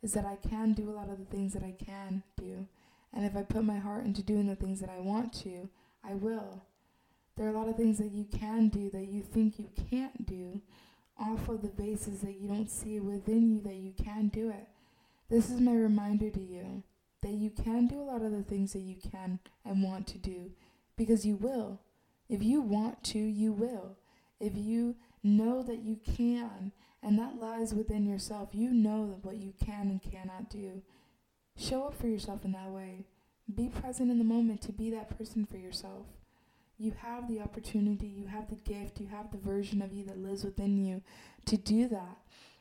is 0.02 0.12
that 0.14 0.24
I 0.24 0.36
can 0.36 0.72
do 0.72 0.90
a 0.90 0.96
lot 0.96 1.10
of 1.10 1.18
the 1.18 1.24
things 1.24 1.52
that 1.52 1.62
I 1.62 1.74
can 1.78 2.22
do. 2.38 2.66
And 3.12 3.24
if 3.24 3.36
I 3.36 3.42
put 3.42 3.64
my 3.64 3.78
heart 3.78 4.04
into 4.04 4.22
doing 4.22 4.46
the 4.46 4.56
things 4.56 4.80
that 4.80 4.90
I 4.90 5.00
want 5.00 5.32
to, 5.42 5.68
I 6.04 6.14
will. 6.14 6.62
There 7.36 7.46
are 7.46 7.54
a 7.54 7.58
lot 7.58 7.68
of 7.68 7.76
things 7.76 7.98
that 7.98 8.12
you 8.12 8.24
can 8.24 8.68
do 8.68 8.90
that 8.90 9.08
you 9.08 9.22
think 9.22 9.58
you 9.58 9.68
can't 9.90 10.26
do 10.26 10.60
off 11.18 11.48
of 11.48 11.62
the 11.62 11.68
basis 11.68 12.20
that 12.20 12.40
you 12.40 12.48
don't 12.48 12.70
see 12.70 12.98
within 13.00 13.50
you 13.50 13.60
that 13.62 13.76
you 13.76 13.92
can 13.92 14.28
do 14.28 14.48
it. 14.48 14.68
This 15.28 15.50
is 15.50 15.60
my 15.60 15.74
reminder 15.74 16.30
to 16.30 16.40
you 16.40 16.82
that 17.22 17.32
you 17.32 17.50
can 17.50 17.86
do 17.86 18.00
a 18.00 18.02
lot 18.02 18.22
of 18.22 18.32
the 18.32 18.42
things 18.42 18.72
that 18.72 18.80
you 18.80 18.96
can 19.10 19.38
and 19.64 19.82
want 19.82 20.06
to 20.08 20.18
do 20.18 20.50
because 20.96 21.26
you 21.26 21.36
will. 21.36 21.80
If 22.28 22.42
you 22.42 22.60
want 22.60 23.02
to, 23.04 23.18
you 23.18 23.52
will. 23.52 23.96
If 24.38 24.52
you 24.56 24.96
know 25.22 25.62
that 25.62 25.82
you 25.82 25.98
can 26.16 26.72
and 27.02 27.18
that 27.18 27.40
lies 27.40 27.74
within 27.74 28.06
yourself. 28.06 28.50
You 28.52 28.70
know 28.72 29.18
what 29.22 29.36
you 29.36 29.54
can 29.64 29.88
and 29.88 30.02
cannot 30.02 30.50
do. 30.50 30.82
Show 31.56 31.84
up 31.84 31.94
for 31.98 32.06
yourself 32.06 32.44
in 32.44 32.52
that 32.52 32.70
way. 32.70 33.06
Be 33.54 33.68
present 33.68 34.10
in 34.10 34.18
the 34.18 34.24
moment 34.24 34.60
to 34.62 34.72
be 34.72 34.90
that 34.90 35.16
person 35.16 35.44
for 35.44 35.56
yourself. 35.56 36.06
You 36.78 36.92
have 37.02 37.28
the 37.28 37.40
opportunity, 37.40 38.06
you 38.06 38.26
have 38.26 38.48
the 38.48 38.56
gift, 38.56 39.00
you 39.00 39.08
have 39.08 39.30
the 39.30 39.38
version 39.38 39.82
of 39.82 39.92
you 39.92 40.04
that 40.04 40.18
lives 40.18 40.44
within 40.44 40.78
you 40.78 41.02
to 41.46 41.56
do 41.56 41.88
that. 41.88 42.18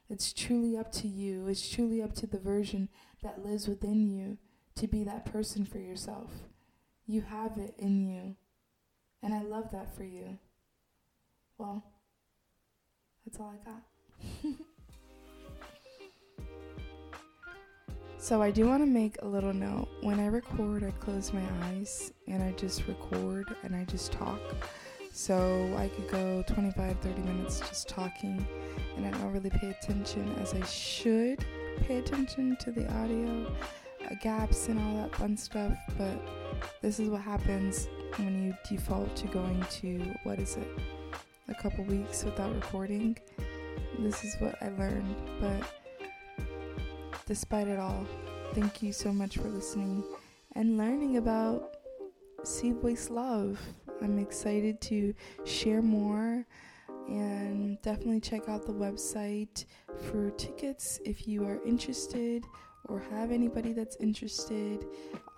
It's 0.10 0.34
truly 0.34 0.76
up 0.76 0.92
to 0.94 1.08
you. 1.08 1.48
It's 1.48 1.70
truly 1.70 2.02
up 2.02 2.14
to 2.16 2.28
the 2.28 2.40
version 2.40 2.90
that 3.22 3.46
lives 3.46 3.68
within 3.68 4.08
you 4.08 4.38
to 4.76 4.88
be 4.88 5.04
that 5.04 5.32
person 5.32 5.66
for 5.66 5.78
yourself. 5.78 6.32
You 7.06 7.22
have 7.22 7.58
it 7.58 7.76
in 7.78 8.02
you. 8.02 8.36
And 9.22 9.34
I 9.34 9.42
love 9.42 9.72
that 9.72 9.96
for 9.96 10.04
you. 10.04 10.40
Well, 11.58 11.84
that's 13.26 13.40
all 13.40 13.54
I 13.54 13.64
got. 13.64 13.84
so 18.18 18.42
I 18.42 18.52
do 18.52 18.68
want 18.68 18.82
to 18.84 18.88
make 18.88 19.22
a 19.22 19.28
little 19.28 19.54
note. 19.54 19.88
When 20.02 20.20
I 20.20 20.28
record, 20.28 20.84
I 20.84 20.92
close 20.92 21.34
my 21.34 21.44
eyes 21.64 22.14
and 22.28 22.44
I 22.44 22.52
just 22.54 22.88
record 22.88 23.56
and 23.64 23.76
I 23.76 23.86
just 23.86 24.12
talk. 24.12 24.42
So 25.12 25.74
I 25.78 25.88
could 25.90 26.08
go 26.10 26.44
25, 26.48 27.00
30 27.00 27.22
minutes 27.22 27.60
just 27.60 27.90
talking 27.90 28.48
and 28.96 29.06
I 29.06 29.12
don't 29.12 29.34
really 29.34 29.50
pay 29.50 29.70
attention 29.70 30.34
as 30.40 30.54
I 30.54 30.64
should 30.66 31.44
pay 31.82 31.98
attention 31.98 32.56
to 32.58 32.72
the 32.72 32.92
audio 32.94 33.52
uh, 34.06 34.16
gaps 34.22 34.68
and 34.68 34.80
all 34.80 34.96
that 35.02 35.16
fun 35.16 35.36
stuff. 35.38 35.78
But 35.98 36.18
this 36.82 37.00
is 37.00 37.10
what 37.10 37.22
happens 37.22 37.88
when 38.18 38.44
you 38.44 38.56
default 38.68 39.16
to 39.18 39.28
going 39.28 39.62
to 39.82 40.00
what 40.24 40.40
is 40.40 40.58
it? 40.58 40.68
A 41.48 41.54
couple 41.54 41.84
weeks 41.86 42.24
without 42.24 42.54
recording. 42.54 43.18
This 44.00 44.24
is 44.24 44.36
what 44.40 44.56
I 44.62 44.70
learned. 44.70 45.16
But 45.42 45.64
despite 47.26 47.68
it 47.68 47.80
all, 47.80 48.06
thank 48.54 48.82
you 48.82 48.94
so 48.94 49.12
much 49.12 49.38
for 49.38 49.50
listening 49.50 50.04
and 50.54 50.78
learning 50.78 51.18
about 51.18 51.76
See 52.44 52.72
Voice 52.72 53.10
Love. 53.10 53.60
I'm 54.02 54.18
excited 54.18 54.80
to 54.82 55.14
share 55.46 55.82
more 55.82 56.46
and 57.10 57.82
definitely 57.82 58.22
check 58.22 58.48
out 58.48 58.66
the 58.66 58.72
website 58.72 59.66
for 60.10 60.30
tickets 60.32 61.00
if 61.04 61.28
you 61.28 61.44
are 61.44 61.60
interested 61.66 62.46
or 62.86 63.00
have 63.12 63.32
anybody 63.32 63.74
that's 63.74 63.98
interested. 63.98 64.86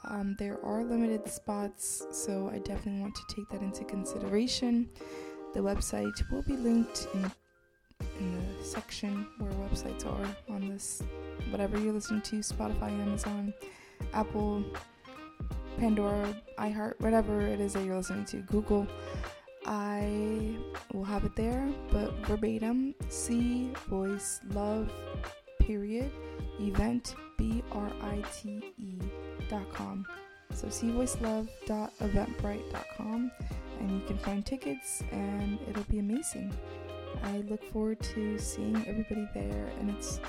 Um, 0.08 0.36
there 0.38 0.63
are 0.63 0.84
limited 0.84 1.28
spots, 1.28 2.06
so 2.12 2.50
I 2.54 2.60
definitely 2.60 3.02
want 3.02 3.15
to 3.15 3.36
take 3.36 3.50
that 3.50 3.62
into 3.62 3.84
consideration. 3.86 4.89
The 5.54 5.60
website 5.60 6.32
will 6.32 6.43
be 6.43 6.56
linked 6.56 7.08
in, 7.13 7.32
in 8.20 8.58
the 8.58 8.64
section 8.64 9.28
where 9.38 9.52
websites 9.52 10.06
are 10.06 10.54
on 10.54 10.70
this, 10.70 11.02
whatever 11.50 11.80
you're 11.80 11.94
listening 11.94 12.22
to 12.22 12.38
Spotify, 12.38 12.92
Amazon, 12.92 13.54
Apple, 14.14 14.64
Pandora, 15.78 16.36
iHeart, 16.58 17.00
whatever 17.00 17.42
it 17.42 17.60
is 17.60 17.74
that 17.74 17.84
you're 17.84 17.98
listening 17.98 18.26
to, 18.26 18.38
Google. 18.38 18.88
I 19.66 20.56
will 20.94 21.04
have 21.04 21.24
it 21.24 21.36
there, 21.36 21.68
but 21.92 22.14
verbatim, 22.26 22.96
C 23.10 23.72
voice 23.88 24.40
love 24.54 24.92
period 25.60 26.12
event 26.60 27.16
b 27.38 27.64
r 27.72 27.92
i 28.02 28.24
t 28.34 28.74
e 28.78 29.00
dot 29.50 29.72
com. 29.74 30.06
So 30.54 30.68
cvoicelove.eventbrite.com 30.68 33.32
and 33.80 33.92
you 33.92 34.02
can 34.06 34.18
find 34.18 34.46
tickets 34.46 35.02
and 35.12 35.58
it'll 35.70 35.84
be 35.84 36.00
amazing. 36.00 36.52
I 37.24 37.38
look 37.50 37.63
forward 37.71 38.00
to 38.15 38.38
seeing 38.38 38.76
everybody 38.88 39.28
there 39.34 39.71
and 39.80 39.89
it's 39.89 40.19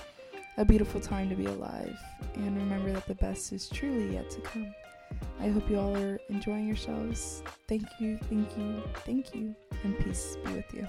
a 0.56 0.64
beautiful 0.64 1.00
time 1.00 1.28
to 1.30 1.34
be 1.34 1.46
alive. 1.46 1.98
And 2.34 2.56
remember 2.56 2.92
that 2.92 3.06
the 3.06 3.14
best 3.14 3.52
is 3.52 3.68
truly 3.68 4.14
yet 4.14 4.30
to 4.30 4.40
come. 4.40 4.74
I 5.40 5.48
hope 5.48 5.68
you 5.68 5.78
all 5.78 5.96
are 5.96 6.20
enjoying 6.28 6.66
yourselves. 6.66 7.42
Thank 7.68 7.84
you, 7.98 8.18
thank 8.28 8.56
you, 8.56 8.82
thank 9.04 9.34
you, 9.34 9.54
and 9.84 9.98
peace 9.98 10.36
be 10.44 10.52
with 10.52 10.74
you. 10.74 10.86